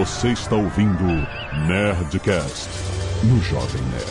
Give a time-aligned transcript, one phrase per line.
[0.00, 1.04] Você está ouvindo
[1.68, 2.70] Nerdcast
[3.22, 4.06] no Jovem Nerd.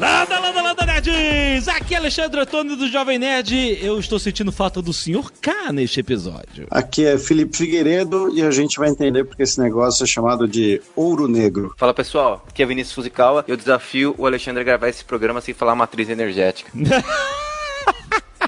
[0.00, 1.68] Landa, landa, landa, nerds!
[1.68, 3.78] Aqui é Alexandre Antônio do Jovem Nerd.
[3.80, 5.30] Eu estou sentindo falta do Sr.
[5.40, 6.66] K neste episódio.
[6.72, 10.82] Aqui é Felipe Figueiredo e a gente vai entender porque esse negócio é chamado de
[10.96, 11.72] ouro negro.
[11.76, 13.44] Fala pessoal, aqui é Vinícius Fuzikawa.
[13.46, 16.72] Eu desafio o Alexandre a gravar esse programa sem falar matriz energética.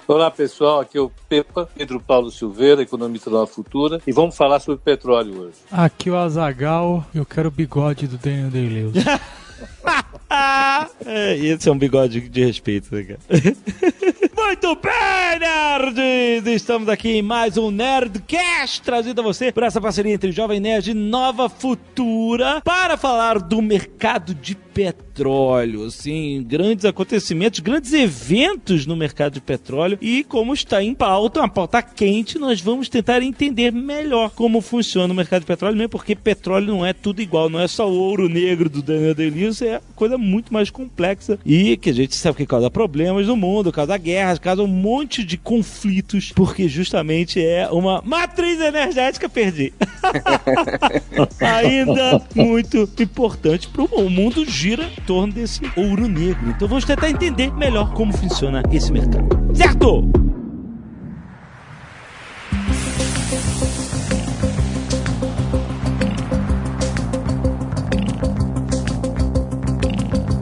[0.09, 4.61] Olá pessoal, aqui é o Pepa, Pedro Paulo Silveira, economista da Futura, e vamos falar
[4.61, 5.57] sobre petróleo hoje.
[5.69, 9.03] Aqui é o Azagal, eu quero o bigode do Daniel Day-Lewis.
[11.05, 13.19] é, esse é um bigode de respeito, né, cara?
[14.47, 16.47] Muito bem, nerds!
[16.47, 20.93] Estamos aqui em mais um Nerdcast trazido a você por essa parceria entre Jovem Nerd
[20.93, 28.95] e Nova Futura para falar do mercado de petróleo, assim, grandes acontecimentos, grandes eventos no
[28.95, 33.73] mercado de petróleo e como está em pauta, uma pauta quente, nós vamos tentar entender
[33.73, 37.59] melhor como funciona o mercado de petróleo, mesmo porque petróleo não é tudo igual, não
[37.59, 41.89] é só o ouro negro do Daniel Day-Lewis, é coisa muito mais complexa e que
[41.89, 43.97] a gente sabe que causa problemas no mundo, causa
[44.39, 49.73] causa um monte de conflitos, porque justamente é uma matriz energética, perdi.
[51.41, 56.51] Ainda muito importante para o mundo gira em torno desse ouro negro.
[56.51, 59.29] Então vamos tentar entender melhor como funciona esse mercado.
[59.55, 60.09] Certo?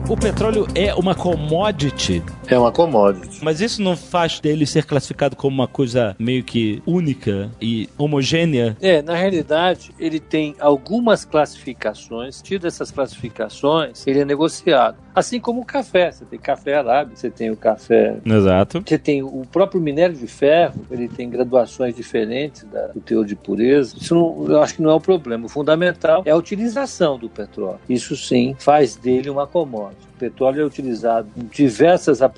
[0.07, 3.39] O petróleo é uma commodity É uma commodity.
[3.43, 8.77] mas isso não faz dele ser classificado como uma coisa meio que única e homogênea?
[8.81, 12.41] É, na realidade, ele tem algumas classificações.
[12.41, 14.97] Tido essas classificações, ele é negociado.
[15.13, 16.11] Assim como o café.
[16.11, 18.83] Você tem café arábica, você tem o café Exato.
[18.85, 23.35] Você tem o próprio minério de ferro, ele tem graduações diferentes da- do teor de
[23.35, 23.95] pureza.
[23.99, 25.45] Isso não- eu acho que não é o problema.
[25.45, 27.79] O fundamental é a utilização do petróleo.
[27.89, 30.05] Isso sim faz dele uma commodity.
[30.15, 32.34] O petróleo é utilizado em diversas aplicações,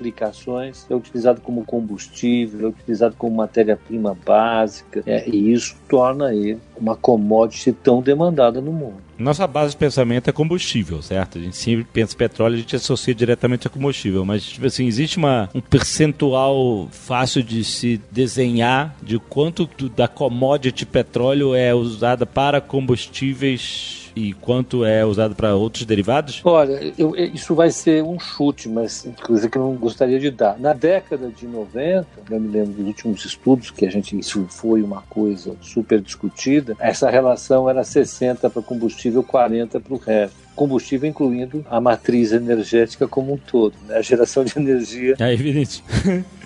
[0.90, 6.94] é utilizado como combustível, é utilizado como matéria-prima básica, é, e isso torna ele uma
[6.96, 8.96] commodity tão demandada no mundo.
[9.18, 11.38] Nossa base de pensamento é combustível, certo?
[11.38, 14.86] A gente sempre pensa em petróleo, a gente associa diretamente a combustível, mas tipo assim,
[14.86, 21.74] existe uma, um percentual fácil de se desenhar de quanto do- da commodity petróleo é
[21.74, 26.40] usada para combustíveis e quanto é usado para outros derivados?
[26.44, 30.58] Olha, eu- isso vai ser um chute, mas coisa que eu não gostaria de dar.
[30.58, 34.82] Na década de 90, eu me lembro dos últimos estudos que a gente isso foi
[34.82, 36.76] uma coisa super discutida.
[36.80, 40.36] Essa relação era 60 para combustível, 40 para o resto.
[40.56, 43.96] Combustível incluindo a matriz energética como um todo, né?
[43.98, 45.14] a geração de energia.
[45.20, 45.84] É evidente.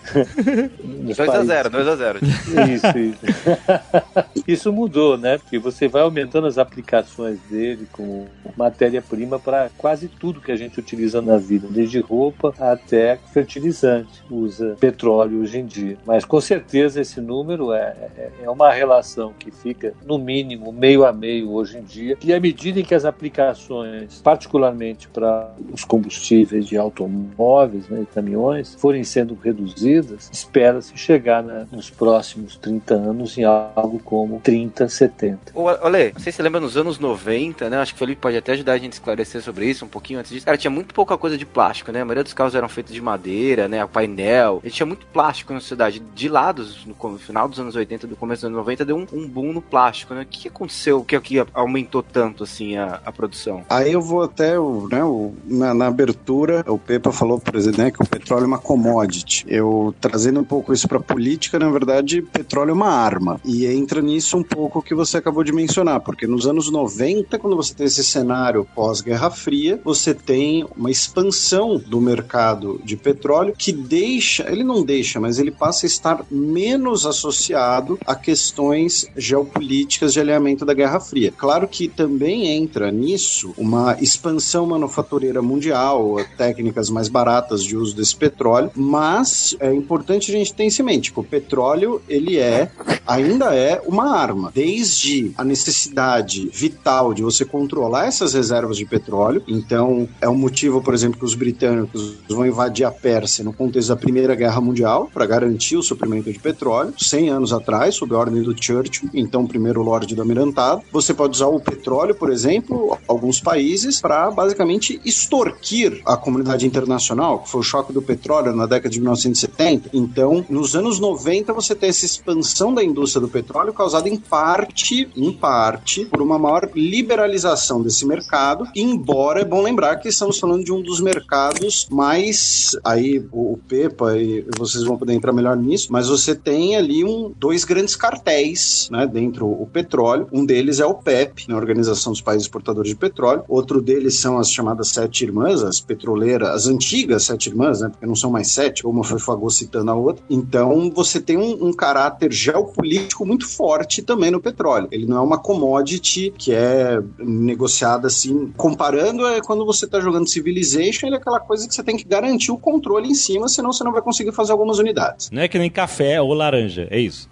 [0.82, 1.46] nos 2 a países.
[1.46, 4.42] 0 2 a 0 Isso, isso.
[4.46, 5.38] Isso mudou, né?
[5.38, 8.26] Porque você vai aumentando as aplicações dele como
[8.56, 14.22] matéria-prima para quase tudo que a gente utiliza na vida, desde roupa até fertilizante.
[14.30, 15.96] Usa petróleo hoje em dia.
[16.04, 21.04] Mas com certeza esse número é, é, é uma relação que fica, no mínimo, meio
[21.04, 22.16] a meio hoje em dia.
[22.22, 28.06] E à medida em que as aplicações, particularmente para os combustíveis de automóveis né, e
[28.06, 34.88] caminhões, forem sendo reduzidas, espera-se chegar né, nos próximos 30 anos em algo como 30,
[34.88, 35.38] 70.
[35.54, 37.78] Ô, Olê, não sei se você lembra nos anos 90, né?
[37.78, 40.19] Acho que o Felipe pode até ajudar a gente a esclarecer sobre isso um pouquinho
[40.20, 40.47] antes disso.
[40.47, 42.02] Cara, tinha muito pouca coisa de plástico, né?
[42.02, 43.84] A maioria dos carros eram feitos de madeira, né?
[43.84, 44.60] O painel.
[44.64, 46.00] E tinha muito plástico na sociedade.
[46.14, 49.26] De lados, no final dos anos 80, do começo dos anos 90, deu um, um
[49.28, 50.22] boom no plástico, né?
[50.22, 53.64] O que aconteceu que, que aumentou tanto, assim, a, a produção?
[53.69, 57.82] Aí eu vou até, o, né, o- na, na abertura, o Pepa falou, por exemplo,
[57.82, 59.44] né, que o petróleo é uma commodity.
[59.48, 63.41] Eu, trazendo um pouco isso para política, na verdade, petróleo é uma arma.
[63.44, 67.38] E entra nisso um pouco o que você acabou de mencionar, porque nos anos 90,
[67.38, 73.55] quando você tem esse cenário pós-Guerra Fria, você tem uma expansão do mercado de petróleo
[73.56, 80.12] que deixa, ele não deixa, mas ele passa a estar menos associado a questões geopolíticas
[80.12, 81.32] de alinhamento da Guerra Fria.
[81.37, 88.14] Claro que também entra nisso uma expansão manufatureira mundial, técnicas mais baratas de uso desse
[88.17, 92.70] petróleo, mas é importante a gente ter isso em mente, que o petróleo, ele é,
[93.06, 99.42] ainda é uma arma, desde a necessidade vital de você controlar essas reservas de petróleo,
[99.46, 103.88] então é um motivo, por exemplo, que os britânicos vão invadir a Pérsia no contexto
[103.88, 108.19] da Primeira Guerra Mundial, para garantir o suprimento de petróleo, 100 anos atrás, sob a
[108.19, 110.82] ordem do Churchill, então primeiro Lorde do Almirantado.
[110.92, 117.40] Você pode usar o petróleo, por exemplo, alguns países, para basicamente extorquir a comunidade internacional,
[117.40, 119.91] que foi o choque do petróleo na década de 1970, 70.
[119.93, 125.09] Então, nos anos 90, você tem essa expansão da indústria do petróleo causada em parte,
[125.17, 130.64] em parte, por uma maior liberalização desse mercado, embora é bom lembrar que estamos falando
[130.64, 135.88] de um dos mercados mais, aí o, Pepa e vocês vão poder entrar melhor nisso,
[135.91, 140.87] mas você tem ali um, dois grandes cartéis, né, dentro o petróleo, um deles é
[140.87, 144.88] o PEP, na né, Organização dos Países Exportadores de Petróleo, outro deles são as chamadas
[144.88, 149.05] sete irmãs, as petroleiras, as antigas sete irmãs, né, porque não são mais sete, uma
[149.05, 149.19] foi
[149.52, 154.88] fagocitando a outra, então você tem um, um caráter geopolítico muito forte também no petróleo,
[154.90, 160.28] ele não é uma commodity que é negociada assim, comparando é quando você está jogando
[160.28, 163.72] Civilization, ele é aquela coisa que você tem que garantir o controle em cima, senão
[163.72, 165.31] você não vai conseguir fazer algumas unidades.
[165.31, 167.28] Não é que nem café ou laranja, é isso.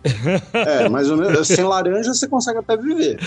[0.52, 1.49] É, mais ou menos.
[1.49, 3.19] Sem laranja você consegue até viver.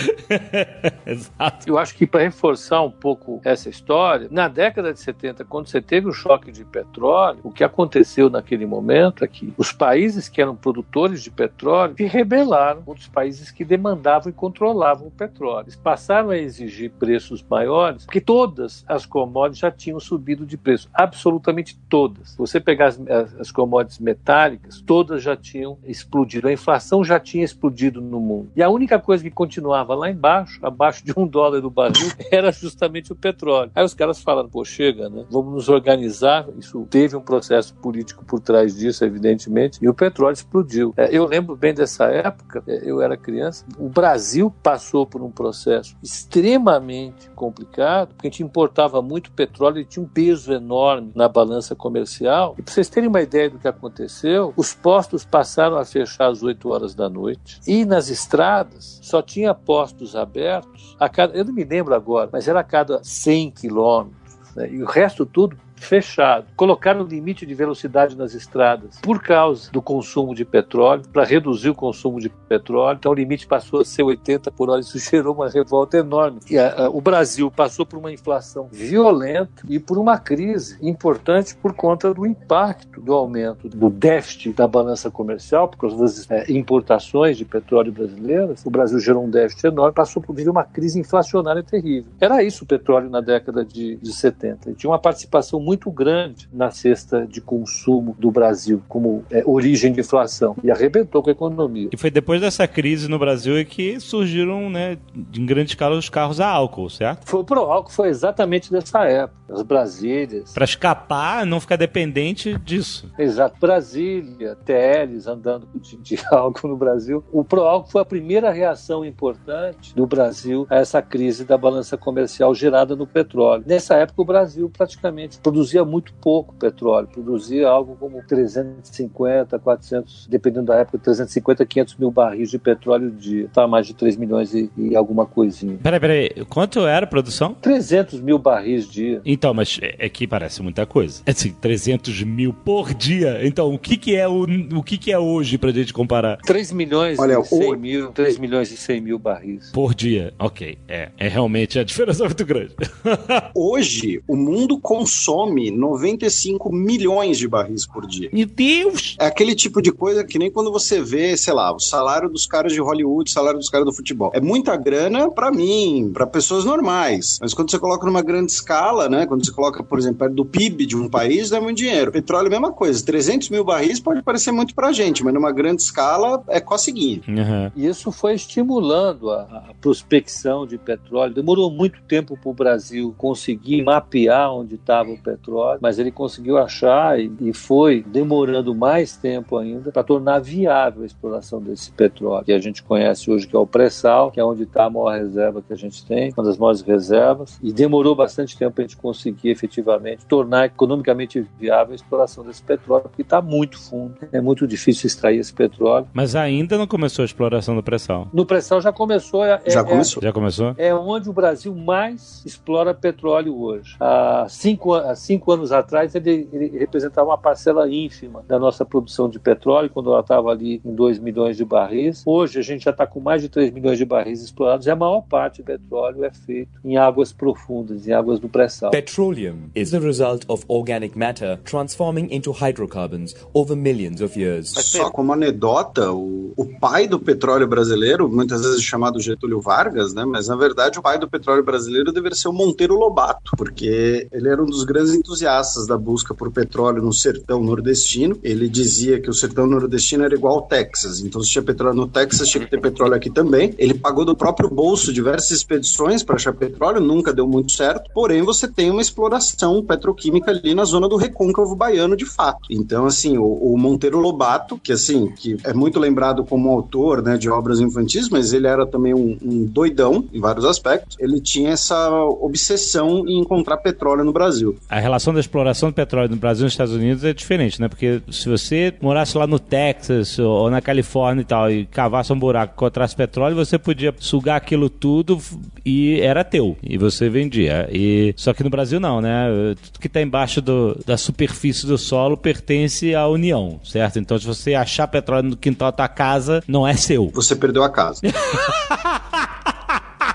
[1.04, 1.68] Exato.
[1.68, 5.80] Eu acho que para reforçar um pouco essa história, na década de 70, quando você
[5.80, 10.40] teve o choque de petróleo, o que aconteceu naquele momento é que os países que
[10.40, 15.64] eram produtores de petróleo se rebelaram contra os países que demandavam e controlavam o petróleo.
[15.64, 20.88] Eles passaram a exigir preços maiores, porque todas as commodities já tinham subido de preço,
[20.92, 22.30] absolutamente todas.
[22.30, 23.00] Se você pegar as,
[23.38, 26.48] as commodities metálicas, todas já tinham explodido.
[26.48, 28.50] A inflação já tinha explodido no mundo.
[28.56, 32.50] E a única coisa que continuava lá embaixo, abaixo de um dólar do barril, era
[32.52, 33.70] justamente o petróleo.
[33.74, 35.24] Aí os caras falaram, pô, chega, né?
[35.30, 36.46] Vamos nos organizar.
[36.58, 40.94] Isso teve um processo político por trás disso, evidentemente, e o petróleo explodiu.
[40.96, 45.30] É, eu lembro bem dessa época, é, eu era criança, o Brasil passou por um
[45.30, 51.28] processo extremamente complicado, porque a gente importava muito petróleo e tinha um peso enorme na
[51.28, 52.54] balança comercial.
[52.58, 56.42] E para vocês terem uma ideia do que aconteceu, os postos passaram a fechar às
[56.42, 61.52] 8 horas da noite e nas estradas só tinha postos abertos a cada, eu não
[61.52, 64.54] me lembro agora, mas era a cada 100 quilômetros.
[64.54, 64.70] Né?
[64.70, 66.46] E o resto tudo fechado.
[66.56, 71.74] Colocaram limite de velocidade nas estradas por causa do consumo de petróleo, para reduzir o
[71.74, 72.96] consumo de petróleo.
[72.98, 74.80] Então o limite passou a ser 80 por hora.
[74.80, 76.40] Isso gerou uma revolta enorme.
[76.50, 81.54] E a, a, o Brasil passou por uma inflação violenta e por uma crise importante
[81.56, 86.50] por conta do impacto do aumento do déficit da balança comercial, por causa das é,
[86.50, 88.64] importações de petróleo brasileiras.
[88.64, 92.10] O Brasil gerou um déficit enorme, passou por viver uma crise inflacionária terrível.
[92.20, 94.68] Era isso o petróleo na década de, de 70.
[94.68, 99.92] Ele tinha uma participação muito grande na cesta de consumo do Brasil, como é, origem
[99.92, 101.88] de inflação, e arrebentou com a economia.
[101.92, 104.98] E foi depois dessa crise no Brasil que surgiram, né,
[105.34, 107.26] em grande escala, os carros a álcool, certo?
[107.26, 109.44] Foi pro álcool, foi exatamente dessa época.
[109.48, 110.52] As Brasílias.
[110.52, 113.10] Para escapar, não ficar dependente disso.
[113.18, 113.56] Exato.
[113.60, 117.22] Brasília, TLs andando de, de álcool no Brasil.
[117.30, 121.96] O pro álcool foi a primeira reação importante do Brasil a essa crise da balança
[121.96, 123.64] comercial gerada no petróleo.
[123.66, 130.66] Nessa época, o Brasil praticamente produzia muito pouco petróleo, produzia algo como 350, 400, dependendo
[130.66, 133.48] da época, 350, 500 mil barris de petróleo dia.
[133.52, 135.78] Tá mais de 3 milhões e, e alguma coisinha.
[135.80, 137.54] Peraí, peraí, quanto era a produção?
[137.54, 139.22] 300 mil barris dia.
[139.24, 141.22] Então, mas é, é que parece muita coisa.
[141.24, 143.46] É assim, 300 mil por dia.
[143.46, 144.42] Então, o que que é o,
[144.74, 146.38] o que que é hoje pra gente comparar?
[146.38, 147.78] 3 milhões Olha, e 100 o...
[147.78, 149.70] mil, 3 milhões e 100 mil barris.
[149.70, 150.78] Por dia, ok.
[150.88, 152.74] É, é realmente a diferença é muito grande.
[153.54, 158.30] hoje, o mundo consome consome 95 milhões de barris por dia.
[158.32, 159.16] Meu Deus!
[159.18, 162.46] É aquele tipo de coisa que nem quando você vê, sei lá, o salário dos
[162.46, 164.30] caras de Hollywood, o salário dos caras do futebol.
[164.34, 167.38] É muita grana para mim, para pessoas normais.
[167.40, 169.26] Mas quando você coloca numa grande escala, né?
[169.26, 172.12] Quando você coloca, por exemplo, perto do PIB de um país, dá muito dinheiro.
[172.12, 173.04] Petróleo é a mesma coisa.
[173.04, 177.20] 300 mil barris pode parecer muito pra gente, mas numa grande escala é coceguinha.
[177.28, 177.70] Uhum.
[177.76, 181.34] E isso foi estimulando a, a prospecção de petróleo.
[181.34, 185.33] Demorou muito tempo para o Brasil conseguir mapear onde estava o petróleo,
[185.80, 191.06] mas ele conseguiu achar e, e foi demorando mais tempo ainda para tornar viável a
[191.06, 194.64] exploração desse petróleo que a gente conhece hoje, que é o pré-sal, que é onde
[194.64, 198.56] está a maior reserva que a gente tem, uma das maiores reservas, e demorou bastante
[198.56, 203.40] tempo para a gente conseguir efetivamente tornar economicamente viável a exploração desse petróleo, porque está
[203.40, 206.06] muito fundo, é muito difícil extrair esse petróleo.
[206.12, 208.28] Mas ainda não começou a exploração do pré-sal?
[208.32, 209.44] No pré-sal já começou.
[209.44, 210.22] É, já é, começou.
[210.22, 210.74] já começou?
[210.76, 213.96] É onde o Brasil mais explora petróleo hoje.
[214.00, 219.28] Há cinco, há cinco anos atrás, ele, ele representava uma parcela ínfima da nossa produção
[219.28, 222.22] de petróleo, quando ela estava ali em 2 milhões de barris.
[222.26, 224.96] Hoje, a gente já está com mais de 3 milhões de barris explorados e a
[224.96, 228.90] maior parte do petróleo é feito em águas profundas, em águas do pré-sal.
[228.90, 234.72] Petroleum is the result of organic matter transforming into hydrocarbons over millions of years.
[234.76, 240.24] Só como anedota, o, o pai do petróleo brasileiro, muitas vezes chamado Getúlio Vargas, né?
[240.24, 244.48] Mas na verdade o pai do petróleo brasileiro deveria ser o Monteiro Lobato, porque ele
[244.48, 248.38] era um dos grandes entusiastas da busca por petróleo no sertão nordestino.
[248.42, 251.20] Ele dizia que o sertão nordestino era igual ao Texas.
[251.20, 253.74] Então, se tinha petróleo no Texas, tinha que ter petróleo aqui também.
[253.78, 258.10] Ele pagou do próprio bolso diversas expedições para achar petróleo, nunca deu muito certo.
[258.12, 262.68] Porém, você tem uma exploração petroquímica ali na zona do recôncavo baiano, de fato.
[262.70, 267.36] Então, assim, o, o Monteiro Lobato, que assim, que é muito lembrado como autor né,
[267.36, 271.16] de obras infantis, mas ele era também um, um doidão em vários aspectos.
[271.18, 274.76] Ele tinha essa obsessão em encontrar petróleo no Brasil.
[274.88, 277.88] A relação da exploração do petróleo no Brasil e nos Estados Unidos é diferente, né?
[277.88, 282.38] Porque se você morasse lá no Texas ou na Califórnia e tal e cavasse um
[282.38, 285.38] buraco, encontrasse petróleo, você podia sugar aquilo tudo
[285.84, 286.76] e era teu.
[286.82, 287.88] E você vendia.
[287.92, 289.46] E só que no Brasil não, né?
[289.82, 294.18] Tudo que está embaixo do, da superfície do solo pertence à União, certo?
[294.18, 297.30] Então se você achar petróleo no quintal da tua casa, não é seu.
[297.34, 298.22] Você perdeu a casa.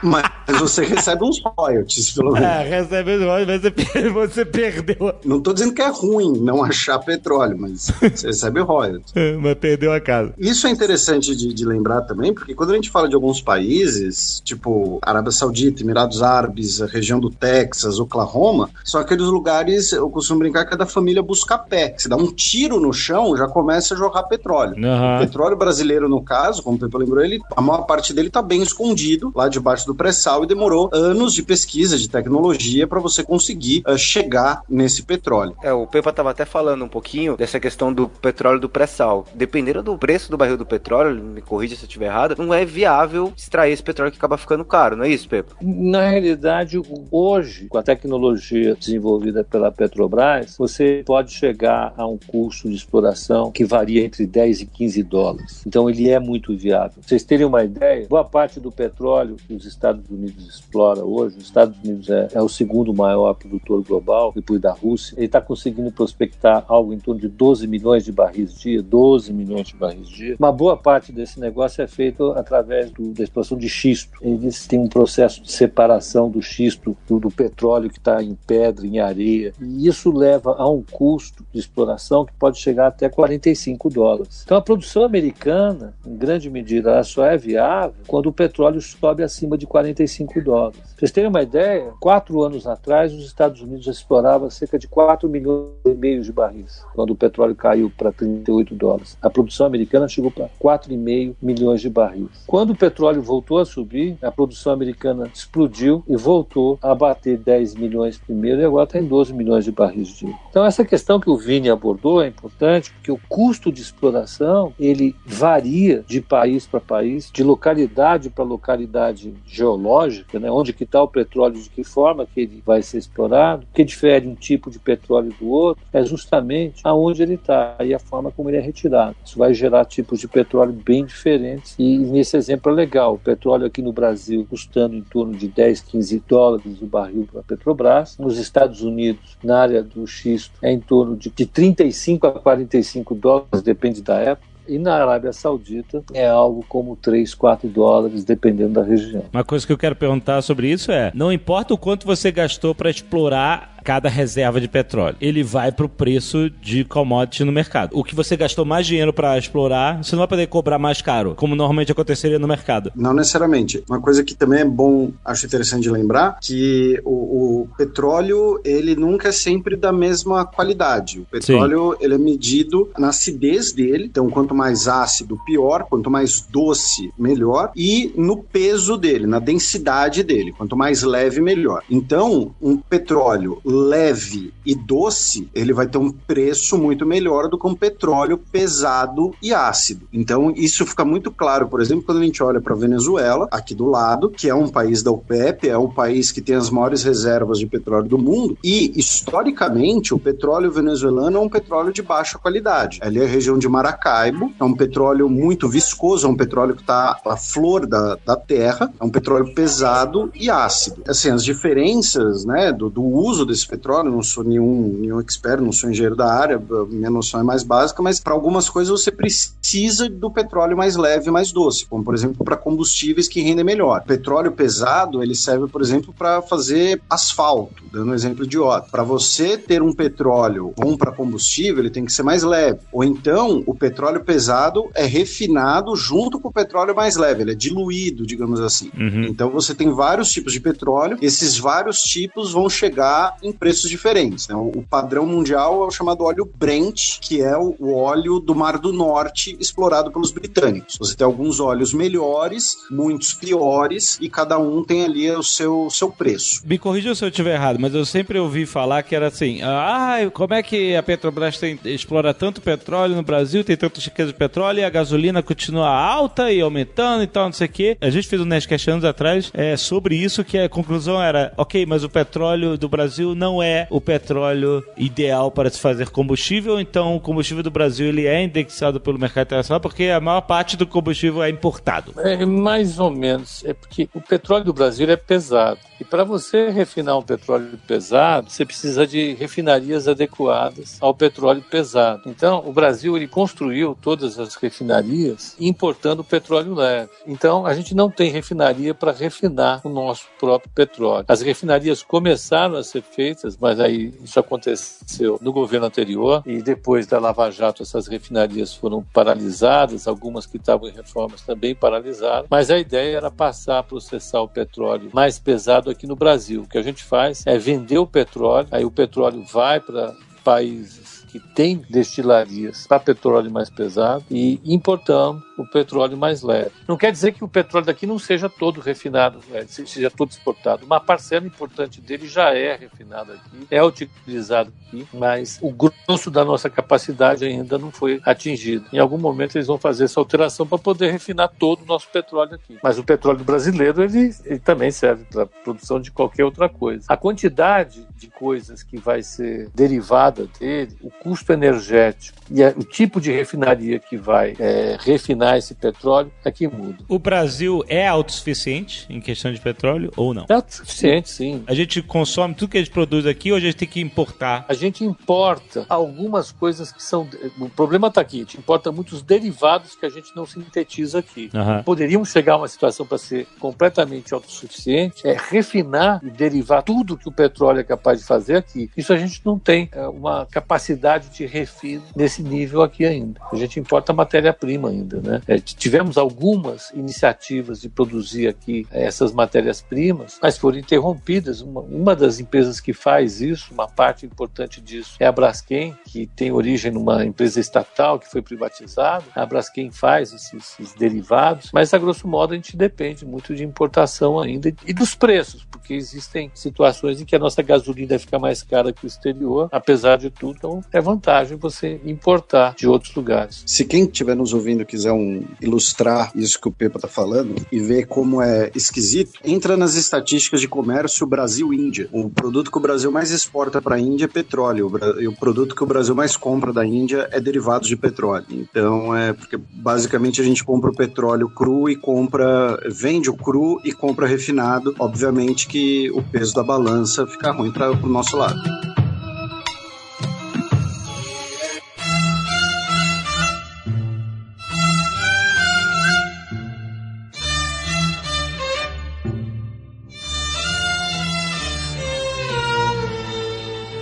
[0.02, 0.24] Mas
[0.58, 2.48] você recebe uns royalties, pelo menos.
[2.48, 5.14] É, recebe os royalties, mas você, você perdeu.
[5.24, 9.14] Não tô dizendo que é ruim não achar petróleo, mas você recebe royalties.
[9.42, 10.34] mas perdeu a casa.
[10.38, 14.42] Isso é interessante de, de, lembrar também, porque quando a gente fala de alguns países,
[14.44, 20.40] tipo Arábia Saudita, Emirados Árabes, a região do Texas, Oklahoma, são aqueles lugares, eu costumo
[20.40, 21.94] brincar, que é da família busca pé.
[21.98, 24.76] Se dá um tiro no chão, já começa a jorrar petróleo.
[24.76, 25.16] Uhum.
[25.16, 28.42] O petróleo brasileiro, no caso, como o Pepe lembrou, ele, a maior parte dele tá
[28.42, 33.24] bem escondido lá debaixo do pré-sal e demorou anos de pesquisa, de tecnologia para você
[33.24, 35.56] conseguir uh, chegar nesse petróleo.
[35.64, 39.26] É, o Pepa estava até falando um pouquinho dessa questão do petróleo do pré-sal.
[39.34, 42.64] Dependendo do preço do barril do petróleo, me corrija se eu estiver errado, não é
[42.64, 45.56] viável extrair esse petróleo que acaba ficando caro, não é isso, Pepa?
[45.60, 46.80] Na realidade,
[47.10, 53.52] hoje, com a tecnologia desenvolvida pela Petrobras, você pode chegar a um custo de exploração
[53.52, 55.64] que varia entre 10 e 15 dólares.
[55.66, 57.00] Então ele é muito viável.
[57.00, 61.38] Pra vocês terem uma ideia, boa parte do petróleo que os Estados Unidos explora hoje,
[61.38, 65.40] os Estados Unidos é, é o segundo maior produtor global, depois da Rússia, ele está
[65.40, 70.10] conseguindo prospectar algo em torno de 12 milhões de barris dia, 12 milhões de barris
[70.10, 70.36] dia.
[70.38, 74.20] Uma boa parte desse negócio é feito através do, da exploração de xisto.
[74.22, 78.86] Eles têm um processo de separação do xisto do, do petróleo que está em pedra,
[78.86, 83.90] em areia, e isso leva a um custo de exploração que pode chegar até 45
[83.90, 84.42] dólares.
[84.44, 89.24] Então a produção americana, em grande medida, ela só é viável quando o petróleo sobe
[89.24, 90.80] acima de 45 dólares.
[90.80, 95.30] Pra vocês terem uma ideia, quatro anos atrás, os Estados Unidos exploravam cerca de 4
[95.30, 99.18] milhões e meio de barris, quando o petróleo caiu para 38 dólares.
[99.22, 102.28] A produção americana chegou para 4,5 milhões de barris.
[102.46, 107.76] Quando o petróleo voltou a subir, a produção americana explodiu e voltou a bater 10
[107.76, 110.34] milhões primeiro e agora está em 12 milhões de barris dia.
[110.50, 115.16] Então essa questão que o Vini abordou é importante porque o custo de exploração ele
[115.26, 120.50] varia de país para país, de localidade para localidade geológica, né?
[120.50, 123.84] onde que está o petróleo, de que forma que ele vai ser explorado, o que
[123.84, 128.32] difere um tipo de petróleo do outro, é justamente aonde ele está e a forma
[128.32, 129.16] como ele é retirado.
[129.24, 133.66] Isso vai gerar tipos de petróleo bem diferentes e nesse exemplo é legal, o petróleo
[133.66, 138.18] aqui no Brasil custando em torno de 10, 15 dólares o barril para a Petrobras,
[138.18, 143.16] nos Estados Unidos, na área do xisto, é em torno de, de 35 a 45
[143.16, 148.74] dólares, depende da época, e na Arábia Saudita é algo como 3, 4 dólares, dependendo
[148.74, 149.26] da região.
[149.34, 152.76] Uma coisa que eu quero perguntar sobre isso é: não importa o quanto você gastou
[152.76, 155.16] para explorar cada reserva de petróleo.
[155.20, 157.98] Ele vai para o preço de commodity no mercado.
[157.98, 161.34] O que você gastou mais dinheiro para explorar, você não vai poder cobrar mais caro,
[161.36, 162.92] como normalmente aconteceria no mercado.
[162.96, 163.84] Não necessariamente.
[163.90, 168.96] Uma coisa que também é bom, acho interessante de lembrar, que o, o petróleo, ele
[168.96, 171.22] nunca é sempre da mesma qualidade.
[171.22, 172.06] O petróleo, Sim.
[172.06, 177.72] ele é medido na acidez dele, então quanto mais ácido, pior, quanto mais doce, melhor,
[177.76, 181.82] e no peso dele, na densidade dele, quanto mais leve, melhor.
[181.90, 187.68] Então, um petróleo leve e doce, ele vai ter um preço muito melhor do que
[187.68, 190.08] um petróleo pesado e ácido.
[190.12, 193.86] Então, isso fica muito claro, por exemplo, quando a gente olha para Venezuela, aqui do
[193.86, 197.60] lado, que é um país da OPEP, é um país que tem as maiores reservas
[197.60, 203.00] de petróleo do mundo, e historicamente o petróleo venezuelano é um petróleo de baixa qualidade.
[203.02, 206.82] Ali é a região de Maracaibo, é um petróleo muito viscoso, é um petróleo que
[206.82, 211.04] está a flor da, da terra, é um petróleo pesado e ácido.
[211.08, 215.72] Assim, as diferenças né, do, do uso desse petróleo, não sou nenhum, nenhum expert, não
[215.72, 220.10] sou engenheiro da área, minha noção é mais básica, mas para algumas coisas você precisa
[220.10, 224.02] do petróleo mais leve, mais doce, como por exemplo para combustíveis que rendem melhor.
[224.02, 228.90] O petróleo pesado, ele serve, por exemplo, para fazer asfalto, dando um exemplo de idiota.
[228.92, 232.80] Para você ter um petróleo bom para combustível, ele tem que ser mais leve.
[232.92, 237.56] Ou então, o petróleo pesado é refinado junto com o petróleo mais leve, ele é
[237.56, 238.92] diluído, digamos assim.
[238.98, 239.26] Uhum.
[239.26, 244.48] Então você tem vários tipos de petróleo, esses vários tipos vão chegar em preços diferentes.
[244.48, 244.56] Né?
[244.56, 248.92] O, padrão mundial é o chamado óleo Brent, que é o óleo do Mar do
[248.92, 250.98] Norte explorado pelos britânicos.
[250.98, 256.10] Você tem alguns óleos melhores, muitos piores, e cada um tem ali o seu, seu
[256.10, 256.62] preço.
[256.66, 260.18] Me corrija se eu estiver errado, mas eu sempre ouvi falar que era assim: ah,
[260.34, 264.38] como é que a Petrobras tem, explora tanto petróleo no Brasil, tem tantas riquezas de
[264.38, 267.98] petróleo e a gasolina continua alta e aumentando e tal, não sei o quê.
[268.02, 271.86] A gente fez um Nerdcast anos atrás é, sobre isso, que a conclusão era: ok,
[271.86, 277.16] mas o petróleo do Brasil não é o petróleo ideal para se fazer combustível, então
[277.16, 280.86] o combustível do Brasil ele é indexado pelo mercado internacional porque a maior parte do
[280.86, 282.14] combustível é importado.
[282.18, 285.80] É mais ou menos, é porque o petróleo do Brasil é pesado.
[286.00, 292.24] E para você refinar um petróleo pesado, você precisa de refinarias adequadas ao petróleo pesado.
[292.26, 297.10] Então, o Brasil ele construiu todas as refinarias importando petróleo leve.
[297.28, 301.26] Então, a gente não tem refinaria para refinar o nosso próprio petróleo.
[301.28, 303.29] As refinarias começaram a ser feitas,
[303.60, 309.04] mas aí isso aconteceu no governo anterior e depois da Lava Jato essas refinarias foram
[309.14, 314.42] paralisadas, algumas que estavam em reformas também paralisadas, mas a ideia era passar a processar
[314.42, 316.62] o petróleo mais pesado aqui no Brasil.
[316.62, 321.09] O que a gente faz é vender o petróleo, aí o petróleo vai para países
[321.30, 326.72] que têm destilarias para petróleo mais pesado e importamos o petróleo mais leve.
[326.88, 330.86] Não quer dizer que o petróleo daqui não seja todo refinado, né, seja todo exportado.
[330.86, 336.46] Uma parcela importante dele já é refinada aqui, é utilizado aqui, mas o grosso da
[336.46, 338.86] nossa capacidade ainda não foi atingido.
[338.92, 342.56] Em algum momento eles vão fazer essa alteração para poder refinar todo o nosso petróleo
[342.56, 342.78] aqui.
[342.82, 347.06] Mas o petróleo brasileiro ele, ele também serve para produção de qualquer outra coisa.
[347.08, 353.22] A quantidade de coisas que vai ser derivada dele, o custo energético e o tipo
[353.22, 356.98] de refinaria que vai é, refinar esse petróleo é que muda.
[357.08, 360.46] O Brasil é autossuficiente em questão de petróleo ou não?
[360.50, 361.64] É autossuficiente, sim.
[361.68, 364.66] A gente consome tudo que a gente produz aqui ou a gente tem que importar?
[364.68, 367.28] A gente importa algumas coisas que são.
[367.60, 371.52] O problema está aqui, a gente importa muitos derivados que a gente não sintetiza aqui.
[371.54, 371.84] Uhum.
[371.84, 377.28] Poderíamos chegar a uma situação para ser completamente autossuficiente, é refinar e derivar tudo que
[377.28, 378.90] o petróleo é capaz de fazer aqui.
[378.98, 383.40] Isso a gente não tem é, uma capacidade de refino nesse nível aqui ainda.
[383.52, 385.42] A gente importa matéria-prima ainda, né?
[385.48, 391.62] É, tivemos algumas iniciativas de produzir aqui é, essas matérias-primas, mas foram interrompidas.
[391.62, 396.28] Uma, uma, das empresas que faz isso, uma parte importante disso, é a Braskem, que
[396.28, 399.26] tem origem numa empresa estatal que foi privatizada.
[399.36, 403.64] A Braskem faz esses, esses derivados, mas a grosso modo a gente depende muito de
[403.64, 408.64] importação ainda e dos preços, porque existem situações em que a nossa gasolina fica mais
[408.64, 413.64] cara que o exterior, apesar de tudo, então é vantagem você importar de outros lugares.
[413.66, 417.80] Se quem estiver nos ouvindo quiser um, ilustrar isso que o Pepa está falando e
[417.80, 422.10] ver como é esquisito, entra nas estatísticas de comércio Brasil-Índia.
[422.12, 425.76] O produto que o Brasil mais exporta para a Índia é petróleo, e o produto
[425.76, 428.46] que o Brasil mais compra da Índia é derivados de petróleo.
[428.50, 433.80] Então é porque basicamente a gente compra o petróleo cru e compra, vende o cru
[433.84, 434.96] e compra refinado.
[435.00, 438.60] Obviamente que o peso da balança fica ruim para o nosso lado.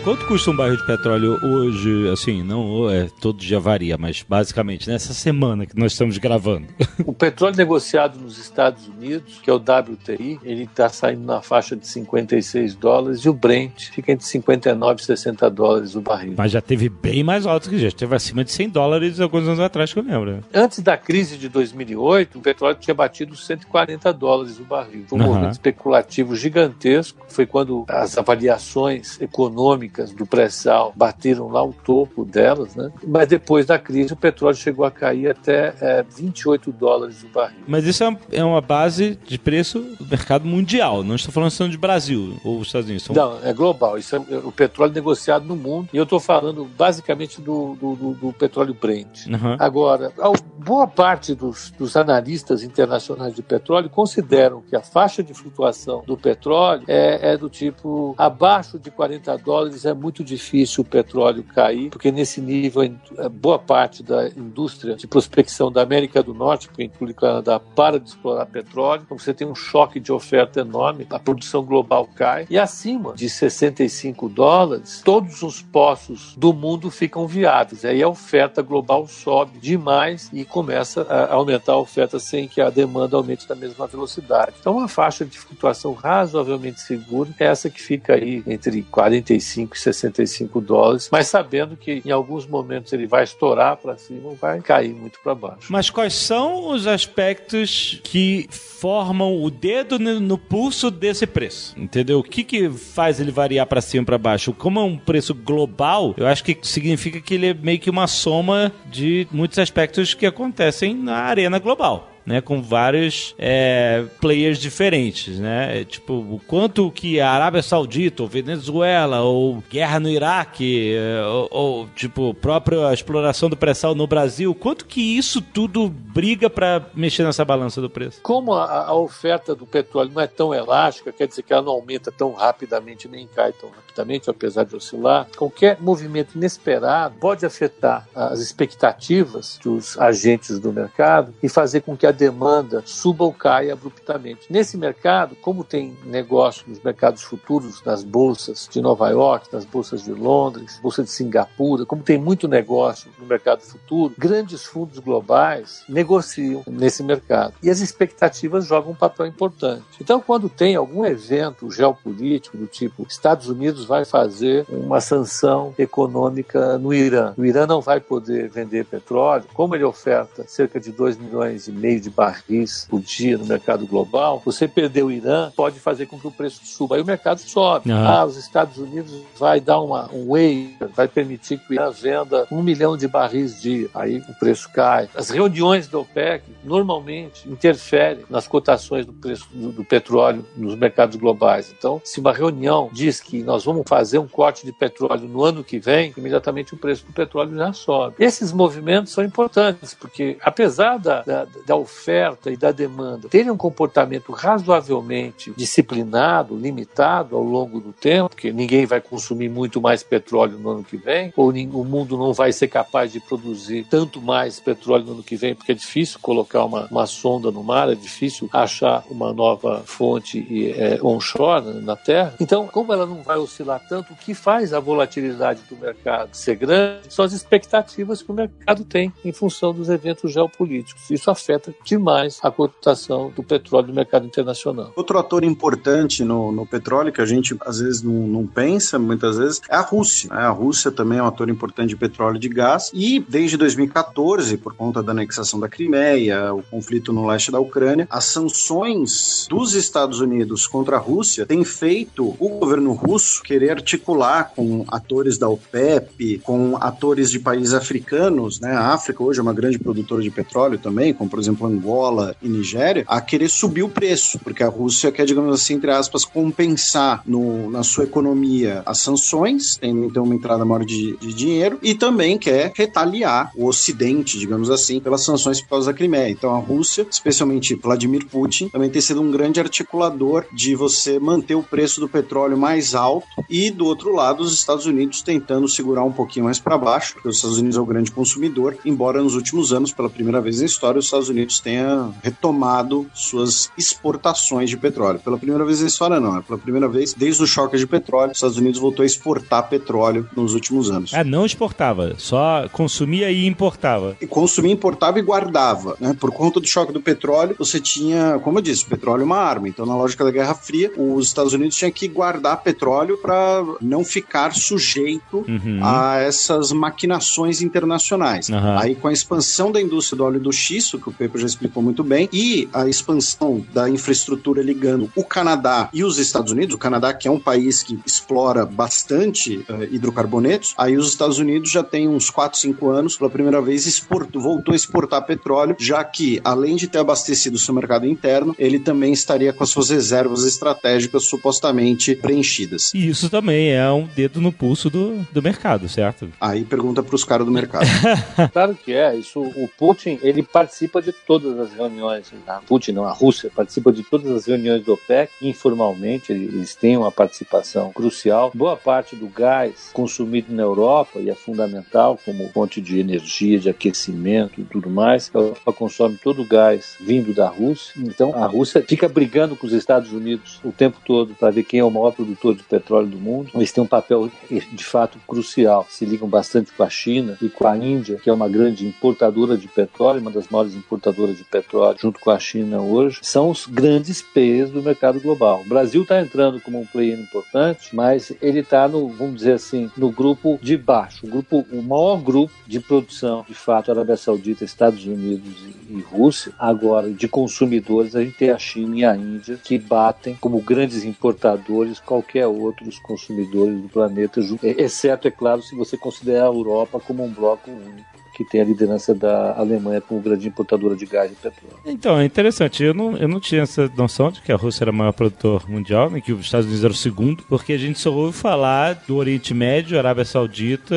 [0.08, 2.08] Quanto custa um barril de petróleo hoje?
[2.08, 6.68] Assim, não é todo dia varia, mas basicamente nessa semana que nós estamos gravando.
[7.06, 11.76] O petróleo negociado nos Estados Unidos, que é o WTI, ele está saindo na faixa
[11.76, 16.34] de 56 dólares e o Brent fica entre 59 e 60 dólares o barril.
[16.36, 19.60] Mas já teve bem mais alto que já teve acima de 100 dólares alguns anos
[19.60, 20.44] atrás que eu lembro.
[20.54, 25.06] Antes da crise de 2008, o petróleo tinha batido 140 dólares o barril.
[25.08, 25.28] Foi um uhum.
[25.28, 27.26] movimento especulativo gigantesco.
[27.30, 32.92] Foi quando as avaliações econômicas do pré-sal bateram lá o topo delas, né?
[33.06, 37.64] Mas depois da crise o petróleo chegou a cair até é, 28 dólares o barril.
[37.68, 41.52] Mas isso é uma, é uma, base de preço do mercado mundial, não estou falando
[41.52, 43.06] só de Brasil ou Estados Unidos.
[43.06, 43.16] São...
[43.16, 43.98] Não, é global.
[43.98, 48.14] Isso é o petróleo negociado no mundo e eu estou falando basicamente do, do, do,
[48.14, 49.28] do petróleo Brent.
[49.28, 49.56] Uhum.
[49.60, 50.12] Agora,
[50.58, 56.18] boa parte dos, dos analistas internacionais de petróleo consideram que a faixa de flutuação do
[56.18, 61.90] petróleo é, é do tipo abaixo de 40 dólares é muito difícil o petróleo cair,
[61.90, 62.90] porque nesse nível,
[63.32, 68.00] boa parte da indústria de prospecção da América do Norte, que inclui o Canadá, para
[68.00, 69.04] de explorar petróleo.
[69.06, 72.48] Então você tem um choque de oferta enorme, a produção global cai.
[72.50, 77.86] E acima de 65 dólares, todos os poços do mundo ficam viáveis.
[77.86, 82.70] Aí a oferta global sobe demais e começa a aumentar a oferta sem que a
[82.70, 84.54] demanda aumente na mesma velocidade.
[84.60, 89.82] Então, uma faixa de flutuação razoavelmente segura é essa que fica aí entre 45 e
[89.82, 94.94] 65 dólares, mas sabendo que em alguns momentos ele vai estourar para cima vai cair
[94.94, 95.68] muito para baixo.
[95.70, 101.74] Mas quais são os aspectos que formam o dedo no pulso desse preço?
[101.78, 102.20] Entendeu?
[102.20, 104.54] O que, que faz ele variar para cima e para baixo?
[104.54, 108.08] Como é um preço global, eu acho que significa que ele é meio que uma
[108.08, 115.40] soma de muitos aspectos que acontecem na arena global né, com vários é, players diferentes,
[115.40, 115.80] né?
[115.80, 121.26] É, tipo, o quanto que a Arábia Saudita, ou Venezuela, ou guerra no Iraque, é,
[121.26, 126.86] ou, ou tipo, própria exploração do pré-sal no Brasil, quanto que isso tudo briga para
[126.94, 128.20] mexer nessa balança do preço?
[128.22, 131.72] Como a, a, oferta do petróleo não é tão elástica, quer dizer que ela não
[131.72, 138.06] aumenta tão rapidamente nem cai tão rapidamente, apesar de oscilar, qualquer movimento inesperado pode afetar
[138.14, 143.74] as expectativas dos agentes do mercado e fazer com que a demanda suba ou caia
[143.74, 144.48] abruptamente.
[144.50, 150.04] Nesse mercado, como tem negócio nos mercados futuros, nas bolsas de Nova York, nas bolsas
[150.04, 155.84] de Londres, bolsa de Singapura, como tem muito negócio no mercado futuro, grandes fundos globais
[155.88, 157.54] negociam nesse mercado.
[157.62, 159.84] E as expectativas jogam um papel importante.
[160.02, 166.78] Então, quando tem algum evento geopolítico do tipo Estados Unidos vai fazer uma sanção econômica
[166.78, 171.18] no Irã, o Irã não vai poder vender petróleo, como ele oferta cerca de 2
[171.18, 175.52] milhões e meio de de barris por dia no mercado global, você perder o Irã
[175.56, 176.96] pode fazer com que o preço suba.
[176.96, 177.92] Aí o mercado sobe.
[177.92, 177.98] Uhum.
[177.98, 182.48] Ah, os Estados Unidos vai dar uma, um waiver, vai permitir que o Irã venda
[182.52, 183.90] um milhão de barris dia.
[183.94, 185.10] Aí o preço cai.
[185.16, 191.16] As reuniões do OPEC normalmente interferem nas cotações do preço do, do petróleo nos mercados
[191.18, 191.74] globais.
[191.78, 195.64] Então, se uma reunião diz que nós vamos fazer um corte de petróleo no ano
[195.64, 198.16] que vem, imediatamente o preço do petróleo já sobe.
[198.20, 203.52] Esses movimentos são importantes, porque apesar da, da, da oferta oferta e da demanda terem
[203.52, 210.04] um comportamento razoavelmente disciplinado, limitado ao longo do tempo, que ninguém vai consumir muito mais
[210.04, 214.22] petróleo no ano que vem, ou o mundo não vai ser capaz de produzir tanto
[214.22, 217.90] mais petróleo no ano que vem, porque é difícil colocar uma, uma sonda no mar,
[217.90, 222.36] é difícil achar uma nova fonte é, onshore na Terra.
[222.40, 226.56] Então, como ela não vai oscilar tanto, o que faz a volatilidade do mercado ser
[226.56, 231.10] grande são as expectativas que o mercado tem em função dos eventos geopolíticos.
[231.10, 234.92] Isso afeta demais a cotação do petróleo no mercado internacional.
[234.96, 239.38] Outro ator importante no, no petróleo, que a gente às vezes não, não, pensa, muitas
[239.38, 240.30] vezes, é a Rússia.
[240.30, 240.42] Né?
[240.42, 244.58] A Rússia também é um ator importante de petróleo e de gás, e desde 2014,
[244.58, 249.74] por conta da anexação da Crimeia, o conflito no leste da Ucrânia, as sanções dos
[249.74, 255.48] Estados Unidos contra a Rússia têm feito o governo russo querer articular com atores da
[255.48, 258.72] OPEP, com atores de países africanos, né?
[258.72, 262.48] A África hoje é uma grande produtora de petróleo também, como por exemplo Angola e
[262.48, 267.22] Nigéria, a querer subir o preço, porque a Rússia quer, digamos assim, entre aspas, compensar
[267.26, 271.94] no, na sua economia as sanções, tendo então uma entrada maior de, de dinheiro, e
[271.94, 276.30] também quer retaliar o Ocidente, digamos assim, pelas sanções por causa da Crimeia.
[276.30, 281.56] Então a Rússia, especialmente Vladimir Putin, também tem sido um grande articulador de você manter
[281.56, 286.04] o preço do petróleo mais alto e, do outro lado, os Estados Unidos tentando segurar
[286.04, 289.36] um pouquinho mais para baixo, porque os Estados Unidos é o grande consumidor, embora nos
[289.36, 294.78] últimos anos, pela primeira vez na história, os Estados Unidos tenha retomado suas exportações de
[294.78, 295.20] petróleo.
[295.20, 296.38] Pela primeira vez na história, não.
[296.38, 299.68] É pela primeira vez, desde o choque de petróleo, os Estados Unidos voltou a exportar
[299.70, 301.14] petróleo nos últimos anos.
[301.14, 304.16] É, não exportava, só consumia e importava.
[304.22, 305.98] E consumia, importava e guardava.
[306.00, 306.16] Né?
[306.20, 309.38] Por conta do choque do petróleo, você tinha, como eu disse, o petróleo é uma
[309.38, 309.68] arma.
[309.68, 314.04] Então, na lógica da Guerra Fria, os Estados Unidos tinham que guardar petróleo para não
[314.04, 315.80] ficar sujeito uhum.
[315.82, 318.50] a essas maquinações internacionais.
[318.50, 318.78] Uhum.
[318.78, 321.82] Aí, com a expansão da indústria do óleo do xisto, que o Pepe já explicou
[321.82, 326.78] muito bem, e a expansão da infraestrutura ligando o Canadá e os Estados Unidos, o
[326.78, 331.84] Canadá que é um país que explora bastante uh, hidrocarbonetos, aí os Estados Unidos já
[331.84, 336.42] tem uns 4, 5 anos, pela primeira vez, exportou, voltou a exportar petróleo, já que,
[336.44, 340.44] além de ter abastecido o seu mercado interno, ele também estaria com as suas reservas
[340.44, 342.92] estratégicas supostamente preenchidas.
[342.94, 346.30] E isso também é um dedo no pulso do, do mercado, certo?
[346.40, 347.88] Aí pergunta para os caras do mercado.
[348.52, 352.94] claro que é, isso o Putin, ele participa de todo todas as reuniões, a Putin
[352.94, 357.92] não, a Rússia participa de todas as reuniões do OPEC, informalmente, eles têm uma participação
[357.92, 358.52] crucial.
[358.56, 363.70] Boa parte do gás consumido na Europa, e é fundamental como fonte de energia, de
[363.70, 367.94] aquecimento e tudo mais, a Europa consome todo o gás vindo da Rússia.
[367.98, 371.80] Então a Rússia fica brigando com os Estados Unidos o tempo todo para ver quem
[371.80, 373.52] é o maior produtor de petróleo do mundo.
[373.54, 375.86] Eles têm um papel de fato crucial.
[375.90, 379.58] Se ligam bastante com a China e com a Índia, que é uma grande importadora
[379.58, 383.66] de petróleo, uma das maiores importadoras de petróleo, junto com a China hoje, são os
[383.66, 385.62] grandes players do mercado global.
[385.62, 389.90] O Brasil está entrando como um player importante, mas ele está no, vamos dizer assim,
[389.98, 394.64] no grupo de baixo, o grupo, o maior grupo de produção, de fato, Arábia Saudita,
[394.64, 396.52] Estados Unidos e, Rússia.
[396.58, 401.04] Agora, de consumidores, a gente tem a China e a Índia que batem como grandes
[401.04, 407.24] importadores qualquer outros consumidores do planeta, exceto, é claro, se você considerar a Europa como
[407.24, 411.36] um bloco único que tem a liderança da Alemanha como grande importadora de gás e
[411.36, 411.76] petróleo.
[411.84, 412.84] Então, é interessante.
[412.84, 415.68] Eu não, eu não tinha essa noção de que a Rússia era o maior produtor
[415.68, 419.02] mundial, nem que os Estados Unidos era o segundo, porque a gente só ouve falar
[419.08, 420.96] do Oriente Médio, Arábia Saudita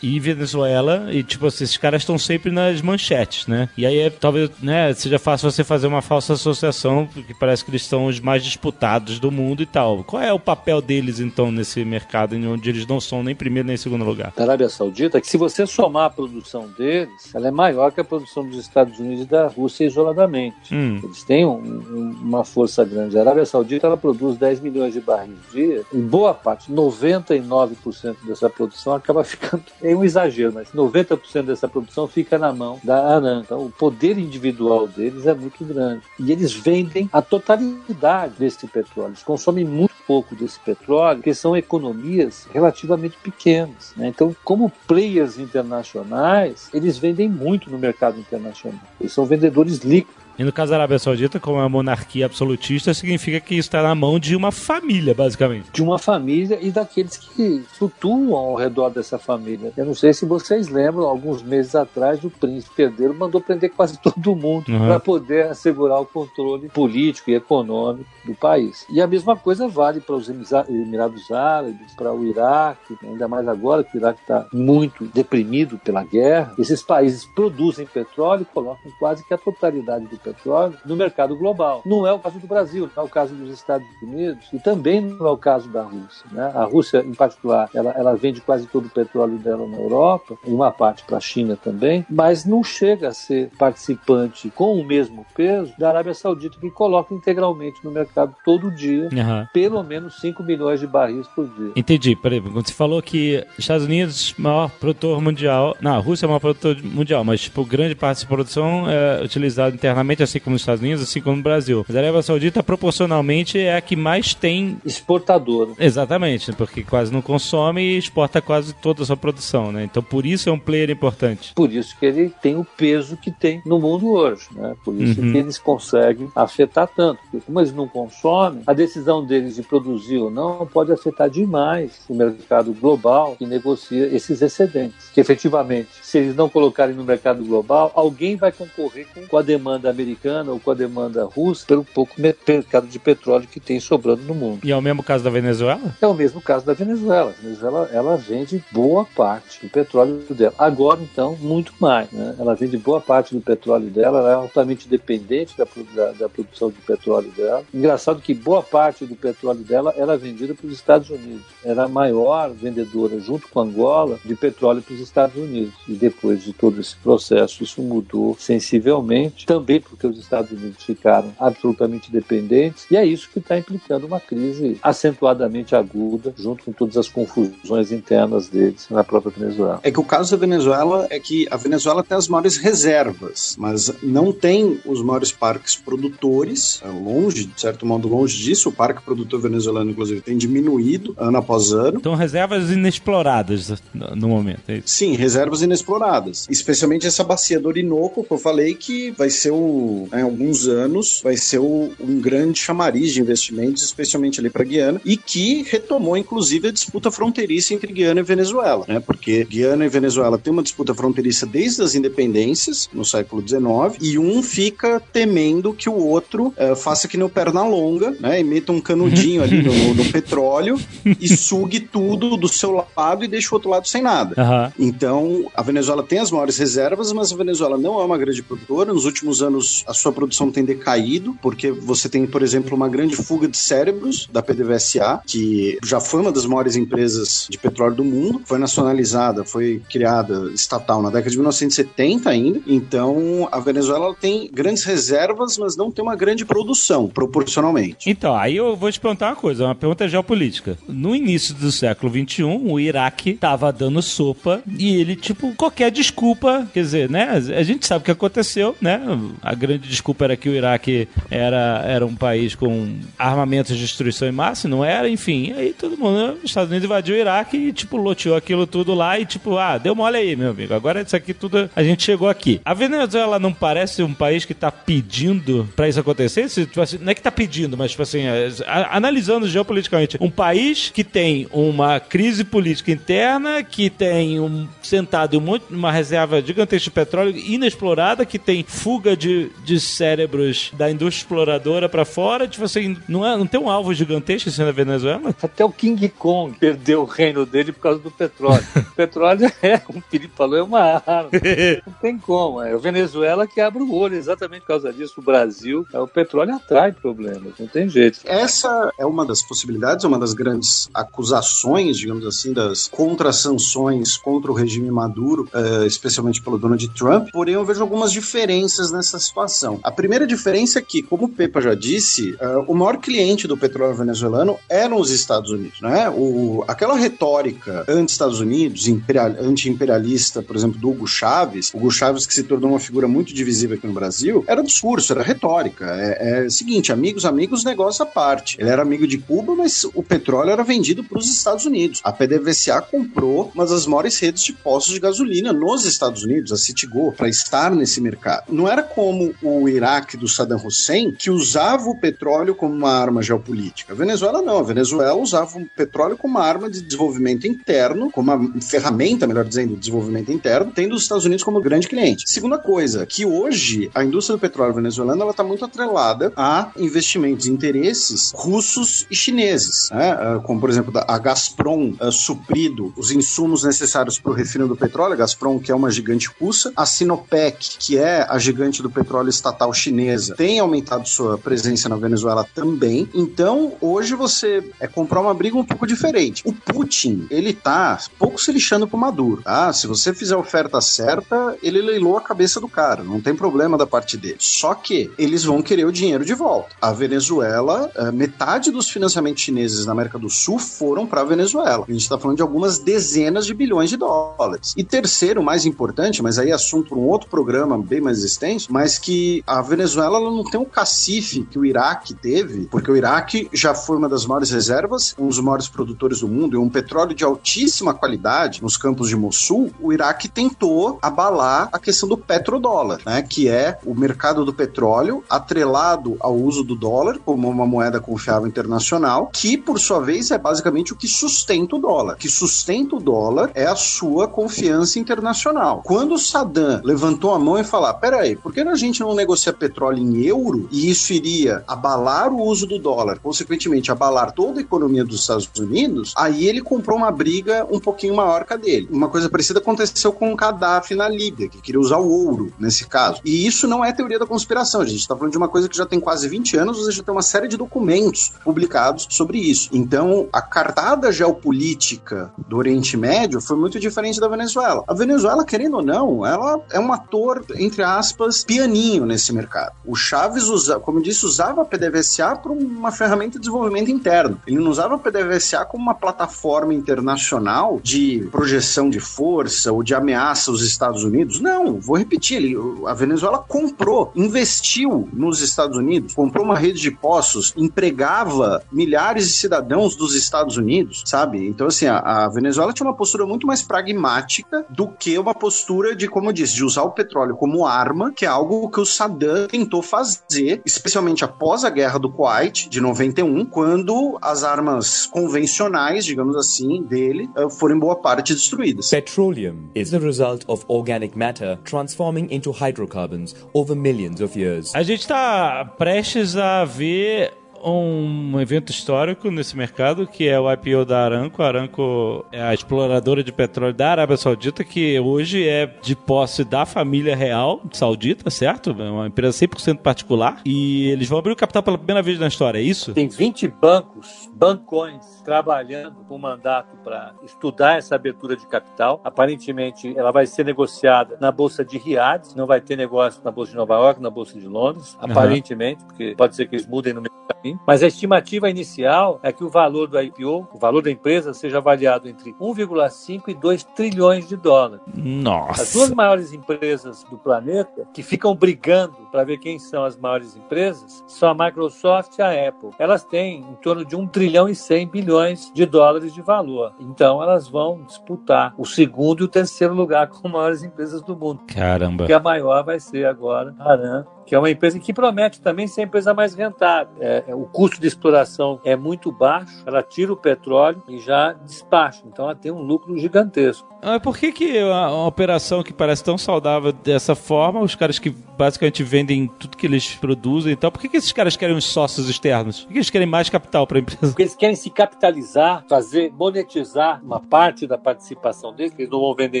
[0.00, 3.68] e Venezuela, e tipo assim, esses caras estão sempre nas manchetes, né?
[3.76, 7.70] E aí é, talvez né, seja fácil você fazer uma falsa associação, porque parece que
[7.72, 10.04] eles são os mais disputados do mundo e tal.
[10.04, 13.76] Qual é o papel deles, então, nesse mercado, onde eles não são nem primeiro nem
[13.76, 14.32] segundo lugar?
[14.36, 18.00] Da Arábia Saudita, que se você somar a produção produção deles, ela é maior que
[18.00, 20.74] a produção dos Estados Unidos e da Rússia isoladamente.
[20.74, 21.00] Hum.
[21.02, 23.18] Eles têm um, um, uma força grande.
[23.18, 25.82] A Arábia Saudita ela produz 10 milhões de barris dia.
[25.92, 29.64] Em boa parte, 99% dessa produção acaba ficando.
[29.82, 33.42] É um exagero, mas 90% dessa produção fica na mão da ANAN.
[33.44, 36.02] Então, o poder individual deles é muito grande.
[36.18, 39.10] E eles vendem a totalidade desse petróleo.
[39.10, 43.92] Eles consomem muito pouco desse petróleo, porque são economias relativamente pequenas.
[43.96, 44.08] Né?
[44.08, 46.33] Então, como players internacionais,
[46.72, 48.80] eles vendem muito no mercado internacional.
[49.00, 50.23] Eles são vendedores líquidos.
[50.38, 53.94] E no caso da Arábia Saudita, como é uma monarquia absolutista, significa que está na
[53.94, 55.70] mão de uma família, basicamente.
[55.72, 59.72] De uma família e daqueles que flutuam ao redor dessa família.
[59.76, 63.98] Eu não sei se vocês lembram, alguns meses atrás, o príncipe herdeiro mandou prender quase
[64.02, 64.86] todo mundo uhum.
[64.86, 68.86] para poder assegurar o controle político e econômico do país.
[68.90, 73.84] E a mesma coisa vale para os Emirados Árabes, para o Iraque, ainda mais agora
[73.84, 76.54] que o Iraque está muito deprimido pela guerra.
[76.58, 81.82] Esses países produzem petróleo e colocam quase que a totalidade do petróleo no mercado global.
[81.84, 85.00] Não é o caso do Brasil, não é o caso dos Estados Unidos e também
[85.00, 86.26] não é o caso da Rússia.
[86.32, 86.50] Né?
[86.54, 90.70] A Rússia, em particular, ela, ela vende quase todo o petróleo dela na Europa, uma
[90.70, 95.72] parte para a China também, mas não chega a ser participante com o mesmo peso
[95.78, 99.46] da Arábia Saudita, que coloca integralmente no mercado todo dia uhum.
[99.52, 101.72] pelo menos 5 milhões de barris por dia.
[101.76, 102.16] Entendi.
[102.16, 106.30] Peraí, quando você falou que Estados Unidos, maior produtor mundial, não, a Rússia é o
[106.30, 110.62] maior produtor mundial, mas tipo, grande parte da produção é utilizada internamente assim como nos
[110.62, 111.84] Estados Unidos, assim como no Brasil.
[111.86, 114.78] Mas a Arábia Saudita, proporcionalmente, é a que mais tem.
[114.84, 115.72] Exportadora.
[115.78, 119.84] Exatamente, porque quase não consome e exporta quase toda a sua produção, né?
[119.84, 121.52] Então, por isso é um player importante.
[121.54, 124.74] Por isso que ele tem o peso que tem no mundo hoje, né?
[124.84, 125.32] Por isso uhum.
[125.32, 127.20] que eles conseguem afetar tanto.
[127.22, 132.00] Porque como eles não consomem, a decisão deles de produzir ou não pode afetar demais
[132.08, 135.10] o mercado global que negocia esses excedentes.
[135.12, 139.90] Que efetivamente, se eles não colocarem no mercado global, alguém vai concorrer com a demanda
[139.90, 144.22] americana americana ou com a demanda russa pelo pouco mercado de petróleo que tem sobrando
[144.22, 144.60] no mundo.
[144.62, 145.94] E é o mesmo caso da Venezuela?
[146.00, 147.34] É o mesmo caso da Venezuela.
[147.36, 150.54] A Venezuela ela vende boa parte do petróleo dela.
[150.58, 152.10] Agora, então, muito mais.
[152.12, 152.36] Né?
[152.38, 156.70] Ela vende boa parte do petróleo dela, ela é altamente dependente da, da, da produção
[156.70, 157.64] de petróleo dela.
[157.72, 161.44] Engraçado que boa parte do petróleo dela era vendida para os Estados Unidos.
[161.64, 165.74] Era a maior vendedora, junto com Angola, de petróleo para os Estados Unidos.
[165.88, 171.32] E depois de todo esse processo, isso mudou sensivelmente, também porque os Estados Unidos ficaram
[171.38, 176.96] absolutamente dependentes, e é isso que está implicando uma crise acentuadamente aguda, junto com todas
[176.96, 179.80] as confusões internas deles na própria Venezuela.
[179.82, 183.92] É que o caso da Venezuela é que a Venezuela tem as maiores reservas, mas
[184.02, 188.68] não tem os maiores parques produtores, é longe, de certo modo, longe disso.
[188.68, 191.98] O parque produtor venezuelano, inclusive, tem diminuído ano após ano.
[191.98, 194.62] Então, reservas inexploradas no momento.
[194.68, 196.46] É Sim, reservas inexploradas.
[196.50, 200.66] Especialmente essa bacia do Orinoco, que eu falei que vai ser o próximo, né, alguns
[200.66, 205.62] anos, vai ser o, um grande chamariz de investimentos, especialmente ali para Guiana, e que
[205.62, 209.00] retomou, inclusive, a disputa fronteiriça entre Guiana e Venezuela, né?
[209.00, 213.62] Porque Guiana e Venezuela têm uma disputa fronteiriça desde as independências, no século XIX,
[214.00, 218.40] e um fica temendo que o outro uh, faça que nem o perna longa, né?
[218.40, 220.78] E meta um canudinho ali no, no, petróleo
[221.20, 224.34] e sugue tudo do seu lado e deixa o outro lado sem nada.
[224.40, 224.72] Aham.
[224.78, 228.92] Então, a Venezuela tem as maiores reservas, mas a Venezuela não é uma grande produtora.
[228.92, 233.16] Nos últimos anos, a sua produção tem decaído, porque você tem, por exemplo, uma grande
[233.16, 238.04] fuga de cérebros da PDVSA, que já foi uma das maiores empresas de petróleo do
[238.04, 242.60] mundo, foi nacionalizada, foi criada estatal na década de 1970 ainda.
[242.66, 248.08] Então, a Venezuela tem grandes reservas, mas não tem uma grande produção, proporcionalmente.
[248.08, 250.76] Então, aí eu vou te perguntar uma coisa, uma pergunta geopolítica.
[250.88, 256.68] No início do século XXI, o Iraque tava dando sopa e ele, tipo, qualquer desculpa,
[256.72, 257.30] quer dizer, né?
[257.32, 259.00] A gente sabe o que aconteceu, né?
[259.42, 264.28] A grande desculpa era que o Iraque era, era um país com armamentos de destruição
[264.28, 265.52] em massa, não era, enfim.
[265.56, 269.18] Aí todo mundo, os Estados Unidos invadiu o Iraque e, tipo, loteou aquilo tudo lá
[269.18, 270.74] e, tipo, ah, deu mole aí, meu amigo.
[270.74, 272.60] Agora isso aqui tudo, a gente chegou aqui.
[272.64, 276.48] A Venezuela não parece um país que tá pedindo pra isso acontecer?
[276.48, 280.16] Se, tipo assim, não é que tá pedindo, mas, tipo assim, é, a- analisando geopoliticamente,
[280.20, 285.90] um país que tem uma crise política interna, que tem um sentado um monte, uma
[285.92, 292.04] reserva gigantesca de petróleo inexplorada, que tem fuga de, de cérebros da indústria exploradora pra
[292.04, 295.34] fora, tipo assim, não, é, não tem um alvo gigantesco assim na Venezuela?
[295.42, 298.64] Até o King Kong perdeu o reino dele por causa do petróleo.
[298.76, 301.30] o petróleo é, como o Felipe falou, é uma arma.
[301.86, 302.62] Não tem como.
[302.62, 305.14] É o Venezuela que abre o olho exatamente por causa disso.
[305.18, 308.20] O Brasil, é, o petróleo atrai problemas, não tem jeito.
[308.24, 314.54] Essa é uma das possibilidades, uma das grandes acusações, digamos assim, das contra-sanções contra o
[314.54, 317.28] regime Maduro, eh, especialmente pelo Donald Trump.
[317.32, 319.80] Porém, eu vejo algumas diferenças nessa situação.
[319.82, 323.56] A primeira diferença é que, como o Pepa já disse, eh, o maior cliente do
[323.56, 326.08] petróleo venezuelano eram os Estados Unidos, né?
[326.08, 332.32] O, aquela retórica anti-Estados Unidos, imperial- anti-imperialista, por exemplo, do Hugo Chávez, Hugo Chávez que
[332.34, 335.86] se tornou uma figura muito divisível aqui no Brasil, era discurso, era retórica.
[335.86, 338.56] É, é o seguinte, amigos, amigos, negócio à parte.
[338.60, 342.00] Ele era amigo de Cuba, mas o petróleo era vendido para os Estados Unidos.
[342.04, 346.56] A PDVSA comprou uma das maiores redes de postos de gasolina nos Estados Unidos, a
[346.56, 348.44] Citigo, para estar nesse mercado.
[348.52, 353.22] Não era como o Iraque do Saddam Hussein, que usava o petróleo como uma arma
[353.22, 353.92] geopolítica.
[353.92, 354.58] A Venezuela não.
[354.58, 359.44] A Venezuela usava o petróleo como uma arma de desenvolvimento interno, como uma ferramenta, melhor
[359.44, 362.28] dizendo, de desenvolvimento interno, tendo os Estados Unidos como grande cliente.
[362.28, 367.46] Segunda coisa, que hoje a indústria do petróleo venezuelana ela está muito atrelada a investimentos
[367.46, 370.10] e interesses russos e chineses, né?
[370.10, 374.76] Ah, como por exemplo a Gazprom ah, suprido os insumos necessários para o refino do
[374.76, 378.90] petróleo, a Gazprom que é uma gigante russa, a Sinopec que é a gigante do
[378.90, 383.08] petróleo estatal chinesa, tem aumentado sua presença na Venezuela também.
[383.14, 386.42] Então hoje você é comprar uma briga um pouco diferente.
[386.46, 389.72] O Putin ele tá pouco se lixando pro Maduro, tá?
[389.72, 393.76] Se você fizer a oferta certa, ele leilou a cabeça do cara, não tem problema
[393.76, 394.36] da parte dele.
[394.38, 396.74] Só que eles vão querer o dinheiro de volta.
[396.80, 401.84] A Venezuela, eh, metade dos financiamentos chineses na América do Sul foram para a Venezuela.
[401.88, 404.74] A gente está falando de algumas dezenas de bilhões de dólares.
[404.76, 408.72] E terceiro, mais importante, mas aí é assunto para um outro programa bem mais extenso,
[408.72, 412.96] mas que a Venezuela ela não tem o cacife que o Iraque teve, porque o
[412.96, 416.70] Iraque já foi uma das maiores reservas, um dos maiores produtores do mundo e um
[416.70, 419.70] petróleo de altíssima qualidade nos campos de Mossul.
[419.78, 425.22] O Iraque tentou abalar a questão do petrodólar, né, que é o mercado do petróleo
[425.28, 430.38] atrelado ao uso do dólar como uma moeda confiável internacional, que por sua vez é
[430.38, 432.14] basicamente o que sustenta o dólar.
[432.14, 435.82] O que sustenta o dólar é a sua confiança internacional.
[435.84, 439.52] Quando o Saddam levantou a mão e falou: peraí, por que a gente não negocia
[439.52, 444.62] petróleo em euro e isso iria abalar o uso do dólar, consequentemente abalar toda a
[444.62, 446.12] economia dos Estados Unidos?
[446.16, 448.88] Aí ele comprou uma briga um pouquinho maior que a dele.
[448.90, 452.86] Uma coisa parecida aconteceu com o Gaddafi na Líbia, que queria usar o ouro nesse
[452.86, 453.20] caso.
[453.24, 455.76] E isso não é teoria da conspiração, a gente está falando de uma coisa que
[455.76, 459.68] já tem quase 20 anos, você já tem uma série de documentos publicados sobre isso.
[459.72, 464.84] Então, a cartada geopolítica do Oriente Médio foi muito diferente da Venezuela.
[464.86, 468.44] A Venezuela, querendo ou não, ela é um ator, entre aspas,
[468.84, 469.72] pianinho nesse mercado.
[469.84, 474.40] O Chaves, usa, como eu disse, usava PDVSA para uma ferramenta de desenvolvimento interno.
[474.46, 480.50] Ele não usava PDVSA como uma plataforma internacional de projeção de força ou de ameaça
[480.50, 481.40] aos Estados Unidos.
[481.40, 486.90] Não, vou repetir, ele, a Venezuela comprou, investiu nos Estados Unidos, comprou uma rede de
[486.90, 491.46] poços, empregava milhares de cidadãos dos Estados Unidos, sabe?
[491.46, 495.94] Então, assim, a, a Venezuela tinha uma postura muito mais pragmática do que uma postura
[495.94, 498.80] de, como eu disse, de usar o petróleo como arma, que é algo o que
[498.80, 505.06] o Saddam tentou fazer, especialmente após a guerra do Kuwait, de 91, quando as armas
[505.06, 508.90] convencionais, digamos assim, dele, eh, foram em boa parte destruídas.
[508.90, 514.74] Petroleum is the result of organic matter transforming into hydrocarbons over millions of years.
[514.74, 520.84] A gente está prestes a ver um evento histórico nesse mercado, que é o IPO
[520.84, 521.42] da Aramco.
[521.42, 526.44] A Aramco é a exploradora de petróleo da Arábia Saudita, que hoje é de posse
[526.44, 528.70] da família real saudita, certo?
[528.78, 530.40] É uma empresa 100% particular.
[530.44, 532.92] E eles vão abrir o capital pela primeira vez na história, é isso?
[532.92, 539.00] Tem 20 bancos, bancões, trabalhando com mandato para estudar essa abertura de capital.
[539.02, 543.52] Aparentemente, ela vai ser negociada na Bolsa de Riad, não vai ter negócio na Bolsa
[543.52, 547.00] de Nova York, na Bolsa de Londres, aparentemente, porque pode ser que eles mudem no
[547.00, 547.53] meio do caminho.
[547.66, 551.58] Mas a estimativa inicial é que o valor do IPO, o valor da empresa, seja
[551.58, 554.80] avaliado entre 1,5 e 2 trilhões de dólares.
[554.86, 555.94] As duas Nossa.
[555.94, 561.30] maiores empresas do planeta que ficam brigando para ver quem são as maiores empresas são
[561.30, 562.70] a Microsoft e a Apple.
[562.78, 566.72] Elas têm em torno de 1 trilhão e 100 bilhões de dólares de valor.
[566.80, 571.42] Então elas vão disputar o segundo e o terceiro lugar com maiores empresas do mundo.
[571.46, 572.06] Caramba.
[572.06, 575.66] Que a maior vai ser agora a Aram, que é uma empresa que promete também
[575.66, 576.94] ser a empresa mais rentável.
[577.00, 581.32] É, é, o custo de exploração é muito baixo, ela tira o petróleo e já
[581.32, 582.02] despacha.
[582.06, 583.68] Então ela tem um lucro gigantesco.
[583.82, 588.08] Mas por que, que uma, operação que parece tão saudável dessa forma, os caras que
[588.08, 591.66] basicamente vendem tudo que eles produzem e tal, por que, que esses caras querem uns
[591.66, 592.62] sócios externos?
[592.64, 594.06] Por que eles querem mais capital para a empresa?
[594.08, 599.00] Porque eles querem se capitalizar, fazer, monetizar uma parte da participação deles, que eles não
[599.00, 599.40] vão vender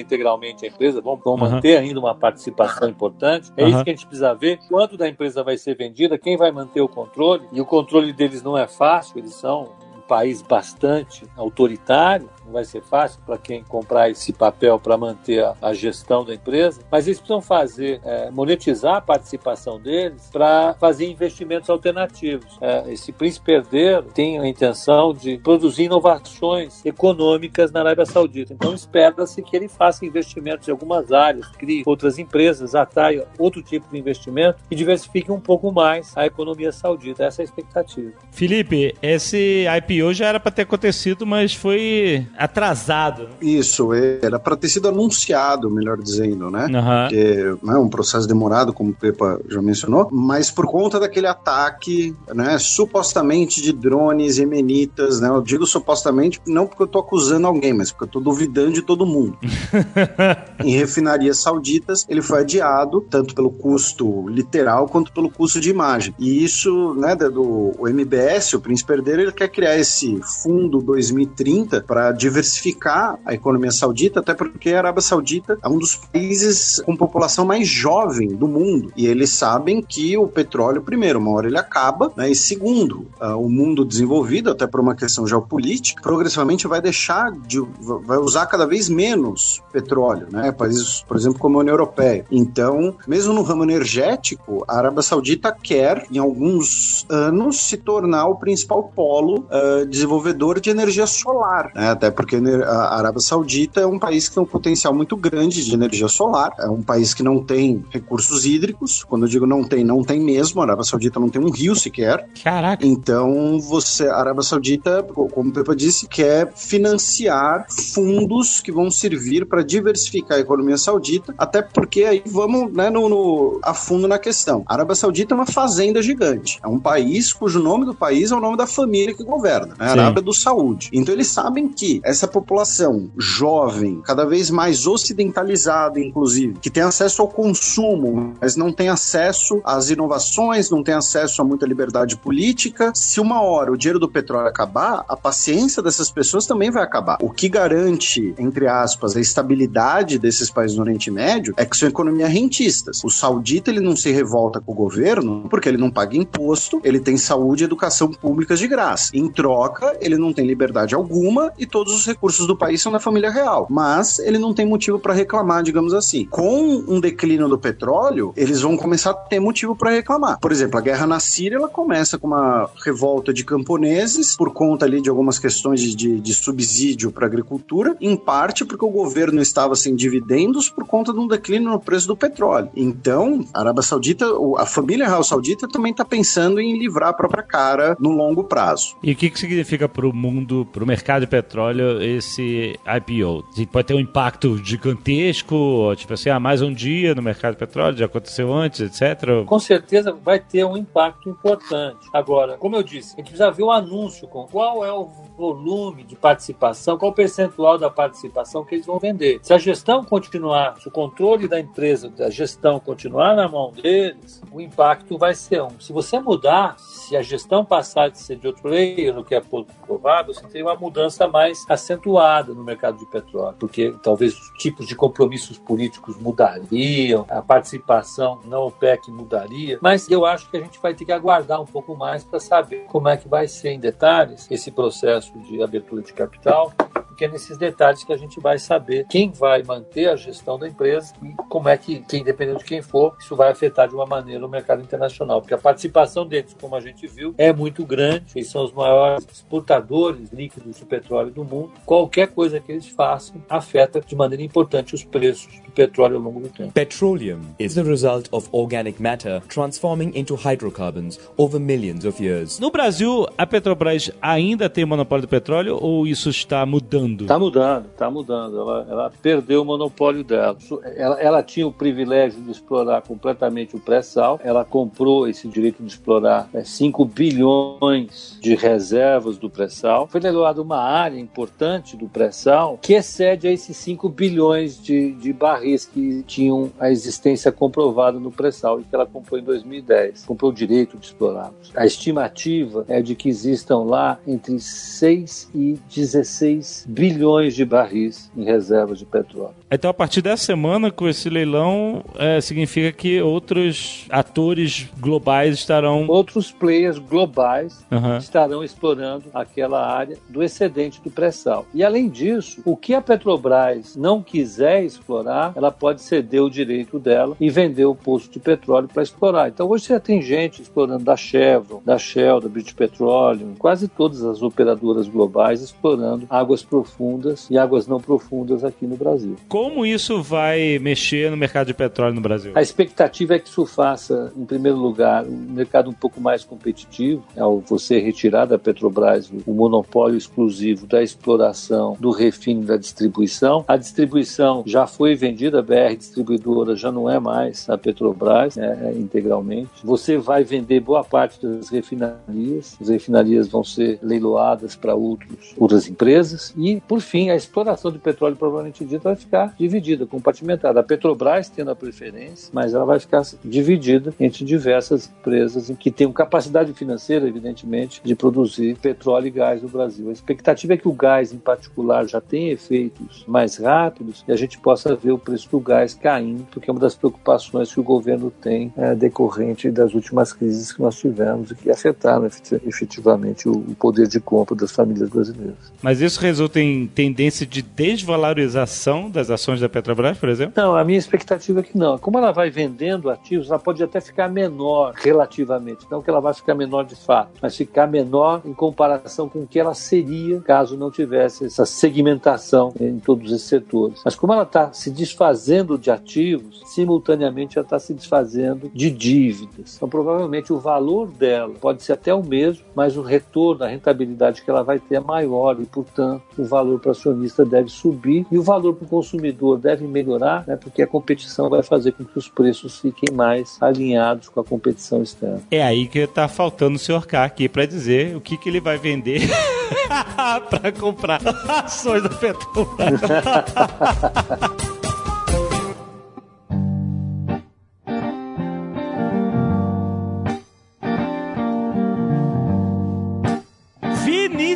[0.00, 1.50] integralmente a empresa, vão, vão Aham.
[1.52, 3.50] manter ainda uma participação importante.
[3.56, 3.70] É Aham.
[3.70, 4.58] isso que a gente precisa ver.
[4.68, 7.48] Quanto da empresa vai ser vendida, quem vai manter o controle.
[7.50, 12.64] E o controle deles não é fácil, eles são um país bastante autoritário, não vai
[12.64, 17.06] ser fácil para quem comprar esse papel para manter a, a gestão da empresa, mas
[17.06, 22.58] eles precisam fazer, é, monetizar a participação deles para fazer investimentos alternativos.
[22.60, 28.74] É, esse príncipe herdeiro tem a intenção de produzir inovações econômicas na Arábia Saudita, então
[28.74, 33.98] espera-se que ele faça investimentos em algumas áreas, crie outras empresas, atraia outro tipo de
[33.98, 37.24] investimento e diversifique um pouco mais a economia saudita.
[37.24, 38.12] Essa é a expectativa.
[38.30, 43.28] Felipe, esse IPO já era para ter acontecido, mas foi atrasado.
[43.40, 46.66] Isso, era para ter sido anunciado, melhor dizendo, né?
[46.74, 47.08] Aham.
[47.08, 52.14] Porque é um processo demorado, como o Pepa já mencionou, mas por conta daquele ataque,
[52.34, 55.28] né, supostamente de drones yemenitas, né?
[55.28, 58.82] Eu digo supostamente não porque eu tô acusando alguém, mas porque eu tô duvidando de
[58.82, 59.38] todo mundo.
[60.62, 66.14] em refinarias sauditas, ele foi adiado, tanto pelo custo literal quanto pelo custo de imagem.
[66.18, 71.82] E isso, né, do o MBS, o Príncipe Herdeiro, ele quer criar esse fundo 2030
[71.82, 76.96] para diversificar a economia saudita, até porque a Arábia Saudita é um dos países com
[76.96, 78.92] população mais jovem do mundo.
[78.96, 83.36] E eles sabem que o petróleo, primeiro, uma hora ele acaba, né, e segundo, ah,
[83.36, 87.60] o mundo desenvolvido, até por uma questão geopolítica, progressivamente vai deixar de.
[87.80, 90.43] vai usar cada vez menos petróleo, né?
[90.52, 92.24] Países, por exemplo, como a União Europeia.
[92.30, 98.36] Então, mesmo no ramo energético, a Arábia Saudita quer, em alguns anos, se tornar o
[98.36, 101.90] principal polo ah, desenvolvedor de energia solar, né?
[101.90, 105.74] Até porque a Arábia Saudita é um país que tem um potencial muito grande de
[105.74, 109.04] energia solar, é um país que não tem recursos hídricos.
[109.04, 110.60] Quando eu digo não tem, não tem mesmo.
[110.60, 112.28] A Arábia Saudita não tem um rio sequer.
[112.42, 112.84] Caraca.
[112.86, 119.46] Então, você, a Arábia Saudita, como o Pepa disse, quer financiar fundos que vão servir
[119.46, 124.18] para diversificar a economia saudita, até porque aí vamos né, no, no- a fundo na
[124.18, 124.62] questão.
[124.66, 126.58] A Arábia Saudita é uma fazenda gigante.
[126.62, 129.88] É um país cujo nome do país é o nome da família que governa, né?
[129.88, 129.90] a.
[129.92, 130.90] Arábia do Saúde.
[130.92, 137.22] Então, eles sabem que essa população jovem, cada vez mais ocidentalizada, inclusive, que tem acesso
[137.22, 142.92] ao consumo, mas não tem acesso às inovações, não tem acesso a muita liberdade política.
[142.94, 147.18] Se uma hora o dinheiro do petróleo acabar, a paciência dessas pessoas também vai acabar.
[147.22, 151.86] O que garante, entre aspas, a estabilidade desses países do Oriente Médio é que são
[151.86, 153.02] economias rentistas.
[153.04, 156.98] O saudita ele não se revolta com o governo porque ele não paga imposto, ele
[156.98, 159.10] tem saúde e educação públicas de graça.
[159.14, 162.98] Em troca, ele não tem liberdade alguma e todos os recursos do país são da
[162.98, 163.66] família real.
[163.68, 166.24] Mas ele não tem motivo para reclamar, digamos assim.
[166.24, 170.40] Com um declínio do petróleo, eles vão começar a ter motivo para reclamar.
[170.40, 174.86] Por exemplo, a guerra na Síria ela começa com uma revolta de camponeses por conta
[174.86, 179.42] ali de algumas questões de, de, de subsídio para agricultura, em parte porque o governo
[179.42, 182.70] estava sem dividendos por conta de um declínio no preço do petróleo.
[182.76, 184.26] Então, a Arábia Saudita,
[184.58, 188.96] a família real saudita também está pensando em livrar a própria cara no longo prazo.
[189.02, 193.44] E o que, que significa para o mundo, para o mercado de petróleo, esse IPO?
[193.72, 197.96] Pode ter um impacto gigantesco, tipo assim, ah, mais um dia no mercado de petróleo,
[197.96, 199.44] já aconteceu antes, etc.
[199.46, 202.06] Com certeza vai ter um impacto importante.
[202.12, 206.04] Agora, como eu disse, a gente precisa ver o anúncio com qual é o volume
[206.04, 209.40] de participação, qual o percentual da participação que eles vão vender.
[209.42, 214.42] Se a gestão continuar, se o controle da empresa, da gestão continuar na mão deles,
[214.52, 215.80] o impacto vai ser um.
[215.80, 219.40] Se você mudar, se a gestão passar de ser de outro player, o que é
[219.40, 224.50] pouco provável, você tem uma mudança mais acentuada no mercado de petróleo, porque talvez os
[224.58, 230.60] tipos de compromissos políticos mudariam, a participação na OPEC mudaria, mas eu acho que a
[230.60, 233.70] gente vai ter que aguardar um pouco mais para saber como é que vai ser
[233.70, 236.72] em detalhes esse processo de abertura de capital
[237.14, 240.66] porque é nesses detalhes que a gente vai saber quem vai manter a gestão da
[240.66, 244.04] empresa e como é que, que independente de quem for, isso vai afetar de uma
[244.04, 245.40] maneira o mercado internacional.
[245.40, 248.32] Porque a participação deles, como a gente viu, é muito grande.
[248.34, 251.72] Eles são os maiores exportadores líquidos de petróleo do mundo.
[251.86, 256.48] Qualquer coisa que eles façam afeta de maneira importante os preços petróleo ao longo do
[256.48, 256.72] tempo.
[256.72, 262.58] Petroleum is the result of organic matter transforming into hydrocarbons over millions of years.
[262.60, 267.22] No Brasil, a Petrobras ainda tem monopólio do petróleo ou isso está mudando?
[267.22, 268.58] Está mudando, está mudando.
[268.58, 270.56] Ela, ela, perdeu o monopólio dela.
[270.96, 274.40] Ela, ela, tinha o privilégio de explorar completamente o pré-sal.
[274.42, 280.06] Ela comprou esse direito de explorar é, 5 bilhões de reservas do pré-sal.
[280.06, 285.32] Foi leiloada uma área importante do pré-sal que excede a esses 5 bilhões de, de
[285.32, 290.24] barris que tinham a existência comprovada no pré-sal e que ela comprou em 2010.
[290.24, 291.72] Comprou o direito de explorá-los.
[291.74, 298.44] A estimativa é de que existam lá entre 6 e 16 bilhões de barris em
[298.44, 299.54] reservas de petróleo.
[299.70, 306.06] Então, a partir dessa semana, com esse leilão, é, significa que outros atores globais estarão.
[306.06, 308.16] Outros players globais uhum.
[308.18, 311.66] estarão explorando aquela área do excedente do pré-sal.
[311.74, 316.98] E, além disso, o que a Petrobras não quiser explorar, ela pode ceder o direito
[316.98, 319.48] dela e vender o poço de petróleo para explorar.
[319.48, 324.22] Então, hoje já tem gente explorando da Chevron, da Shell, da British Petroleum, quase todas
[324.24, 329.36] as operadoras globais explorando águas profundas e águas não profundas aqui no Brasil.
[329.54, 332.50] Como isso vai mexer no mercado de petróleo no Brasil?
[332.56, 337.24] A expectativa é que isso faça, em primeiro lugar, um mercado um pouco mais competitivo,
[337.38, 343.64] ao você retirar da Petrobras o monopólio exclusivo da exploração, do refino da distribuição.
[343.68, 348.88] A distribuição já foi vendida, a BR Distribuidora já não é mais a Petrobras é,
[348.88, 349.70] é, integralmente.
[349.84, 355.86] Você vai vender boa parte das refinarias, as refinarias vão ser leiloadas para outros, outras
[355.88, 360.80] empresas e, por fim, a exploração de petróleo provavelmente dita vai ficar dividida, compartimentada.
[360.80, 366.10] A Petrobras tendo a preferência, mas ela vai ficar dividida entre diversas empresas que têm
[366.12, 370.08] capacidade financeira, evidentemente, de produzir petróleo e gás no Brasil.
[370.08, 374.36] A expectativa é que o gás, em particular, já tenha efeitos mais rápidos e a
[374.36, 377.82] gente possa ver o preço do gás caindo, porque é uma das preocupações que o
[377.82, 383.74] governo tem é, decorrente das últimas crises que nós tivemos e que afetaram efetivamente o
[383.78, 385.72] poder de compra das famílias brasileiras.
[385.82, 390.54] Mas isso resulta tem tendência de desvalorização das ações da Petrobras, por exemplo?
[390.56, 391.98] Não, a minha expectativa é que não.
[391.98, 395.86] Como ela vai vendendo ativos, ela pode até ficar menor relativamente.
[395.90, 399.46] Não que ela vai ficar menor de fato, mas ficar menor em comparação com o
[399.46, 404.00] que ela seria caso não tivesse essa segmentação em todos esses setores.
[404.04, 409.76] Mas como ela está se desfazendo de ativos, simultaneamente ela está se desfazendo de dívidas.
[409.76, 414.42] Então, provavelmente o valor dela pode ser até o mesmo, mas o retorno, a rentabilidade
[414.42, 418.38] que ela vai ter é maior e, portanto, o valor para acionista deve subir e
[418.38, 422.18] o valor para o consumidor deve melhorar, né, porque a competição vai fazer com que
[422.18, 425.40] os preços fiquem mais alinhados com a competição externa.
[425.50, 428.60] É aí que está faltando o senhor K aqui para dizer o que, que ele
[428.60, 429.22] vai vender
[430.50, 433.00] para comprar ações da Petrobras.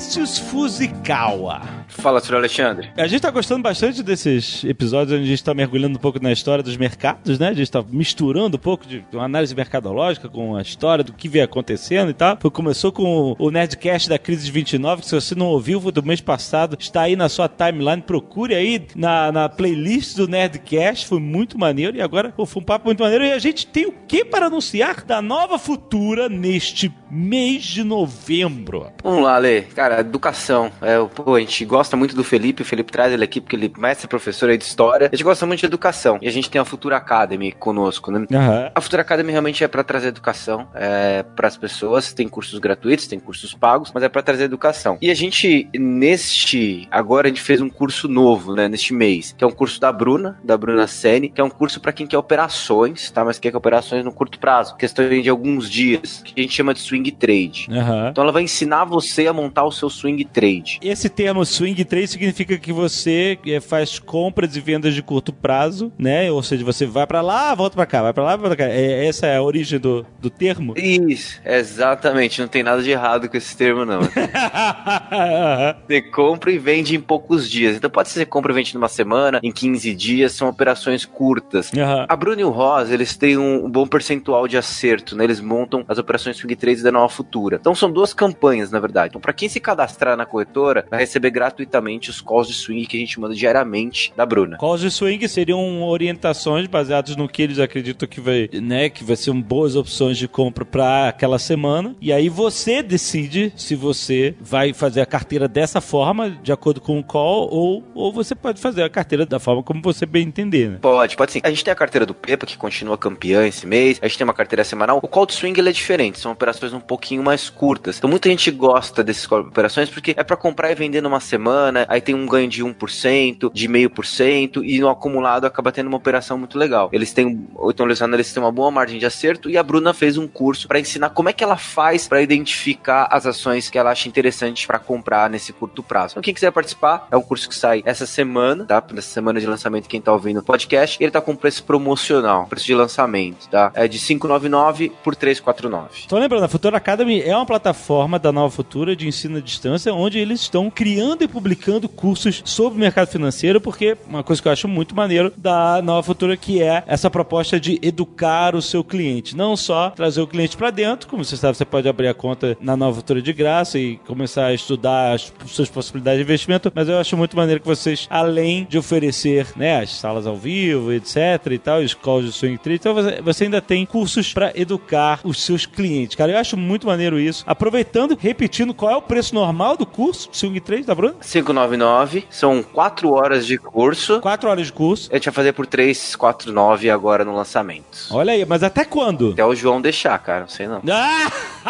[0.09, 2.91] Vinícius Fuzikawa Fala, senhor Alexandre.
[2.97, 6.31] A gente tá gostando bastante desses episódios onde a gente tá mergulhando um pouco na
[6.31, 7.49] história dos mercados, né?
[7.49, 11.29] A gente tá misturando um pouco de uma análise mercadológica com a história do que
[11.29, 12.37] vem acontecendo e tal.
[12.41, 16.03] Foi, começou com o Nerdcast da crise de 29, que se você não ouviu, do
[16.03, 18.03] mês passado, está aí na sua timeline.
[18.03, 21.07] Procure aí na, na playlist do Nerdcast.
[21.07, 21.97] Foi muito maneiro.
[21.97, 23.25] E agora foi um papo muito maneiro.
[23.25, 28.93] E a gente tem o que para anunciar da nova futura neste mês de novembro?
[29.03, 29.63] Vamos lá, Lê.
[29.63, 30.71] Cara, Educação.
[30.81, 33.73] É, pô, a gente gosta muito do Felipe, o Felipe traz ele aqui porque ele
[33.75, 35.09] é mestre professor aí de história.
[35.09, 36.19] A gente gosta muito de educação.
[36.21, 38.27] E a gente tem a Futura Academy conosco, né?
[38.33, 38.71] Aham.
[38.75, 42.13] A Futura Academy realmente é para trazer educação é, para as pessoas.
[42.13, 44.99] Tem cursos gratuitos, tem cursos pagos, mas é para trazer educação.
[45.01, 46.87] E a gente, neste.
[46.91, 48.69] Agora a gente fez um curso novo, né?
[48.69, 51.81] Neste mês, que é um curso da Bruna, da Bruna Sene, que é um curso
[51.81, 53.25] para quem quer operações, tá?
[53.25, 54.77] Mas quer operações no curto prazo.
[54.77, 57.69] Questão de alguns dias, que a gente chama de swing trade.
[57.71, 58.09] Aham.
[58.11, 60.79] Então ela vai ensinar você a montar o seu swing trade.
[60.83, 65.93] Esse termo swing trade significa que você eh, faz compras e vendas de curto prazo,
[65.99, 66.31] né?
[66.31, 68.73] Ou seja, você vai pra lá, volta pra cá, vai pra lá, volta pra cá.
[68.73, 70.75] É, essa é a origem do, do termo?
[70.77, 72.41] Isso, exatamente.
[72.41, 74.01] Não tem nada de errado com esse termo, não.
[75.87, 77.77] Você compra e vende em poucos dias.
[77.77, 81.73] Então pode ser compra e vende numa semana, em 15 dias, são operações curtas.
[81.75, 82.07] Aham.
[82.09, 85.25] A Bruno e o Ross, eles têm um bom percentual de acerto, né?
[85.25, 87.59] Eles montam as operações swing trades da Nova Futura.
[87.61, 89.09] Então são duas campanhas, na verdade.
[89.09, 92.97] Então para quem se cadastrar na corretora, vai receber gratuitamente os calls de swing que
[92.97, 94.59] a gente manda diariamente da Bruna.
[94.59, 99.15] Calls de swing seriam orientações baseadas no que eles acreditam que vai, né, que vai
[99.15, 101.95] ser um boas opções de compra para aquela semana.
[102.01, 106.99] E aí você decide se você vai fazer a carteira dessa forma, de acordo com
[106.99, 110.71] o call, ou, ou você pode fazer a carteira da forma como você bem entender,
[110.71, 110.79] né?
[110.81, 111.41] Pode, pode sim.
[111.45, 113.99] A gente tem a carteira do Pepa, que continua campeã esse mês.
[114.03, 114.99] A gente tem uma carteira semanal.
[115.03, 117.99] O call to swing ele é diferente, são operações um pouquinho mais curtas.
[117.99, 119.29] Então muita gente gosta desses de
[119.69, 123.53] operações porque é para comprar e vender numa semana, aí tem um ganho de 1%,
[123.53, 126.89] de 0,5% e no acumulado acaba tendo uma operação muito legal.
[126.93, 130.27] Eles têm, então eles têm uma boa margem de acerto e a Bruna fez um
[130.27, 134.09] curso para ensinar como é que ela faz para identificar as ações que ela acha
[134.09, 136.15] interessante para comprar nesse curto prazo.
[136.15, 138.83] Então quem quiser participar, é um curso que sai essa semana, tá?
[138.93, 142.67] Nessa semana de lançamento, quem tá ouvindo o podcast, ele tá com preço promocional, preço
[142.67, 143.71] de lançamento, tá?
[143.75, 146.03] É de 599 por 349.
[146.07, 149.93] Então lembrando, a Futura Academy é uma plataforma da Nova Futura de ensino à distância,
[149.93, 154.47] onde eles estão criando e publicando cursos sobre o mercado financeiro, porque uma coisa que
[154.47, 158.85] eu acho muito maneiro da Nova Futura que é essa proposta de educar o seu
[158.85, 162.15] cliente, não só trazer o cliente para dentro, como você sabe, você pode abrir a
[162.15, 166.71] conta na Nova Futura de graça e começar a estudar as suas possibilidades de investimento,
[166.75, 170.93] mas eu acho muito maneiro que vocês, além de oferecer, né, as salas ao vivo,
[170.93, 171.19] etc
[171.51, 175.21] e tal, os calls de swing trade, então você, você ainda tem cursos para educar
[175.25, 176.15] os seus clientes.
[176.15, 177.43] Cara, eu acho muito maneiro isso.
[177.47, 181.15] Aproveitando, repetindo, qual é o preço normal do curso swing trade, tá, Bruno?
[181.21, 184.21] 599, são 4 horas de curso.
[184.21, 185.09] Quatro horas de curso.
[185.11, 188.09] A gente vai fazer por 349 agora no lançamento.
[188.11, 189.31] Olha aí, mas até quando?
[189.33, 190.81] Até o João deixar, cara, não sei não.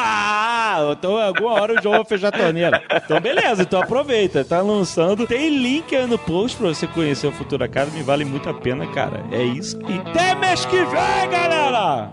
[0.01, 0.93] Ah!
[0.93, 2.83] Então alguma hora o João vai fechar a torneira.
[2.95, 4.45] Então beleza, então aproveita.
[4.45, 5.26] Tá lançando.
[5.26, 8.03] Tem link aí no post pra você conhecer o Futuro Academy.
[8.03, 9.24] Vale muito a pena, cara.
[9.33, 9.76] É isso.
[9.89, 12.12] E até mês que vem, galera!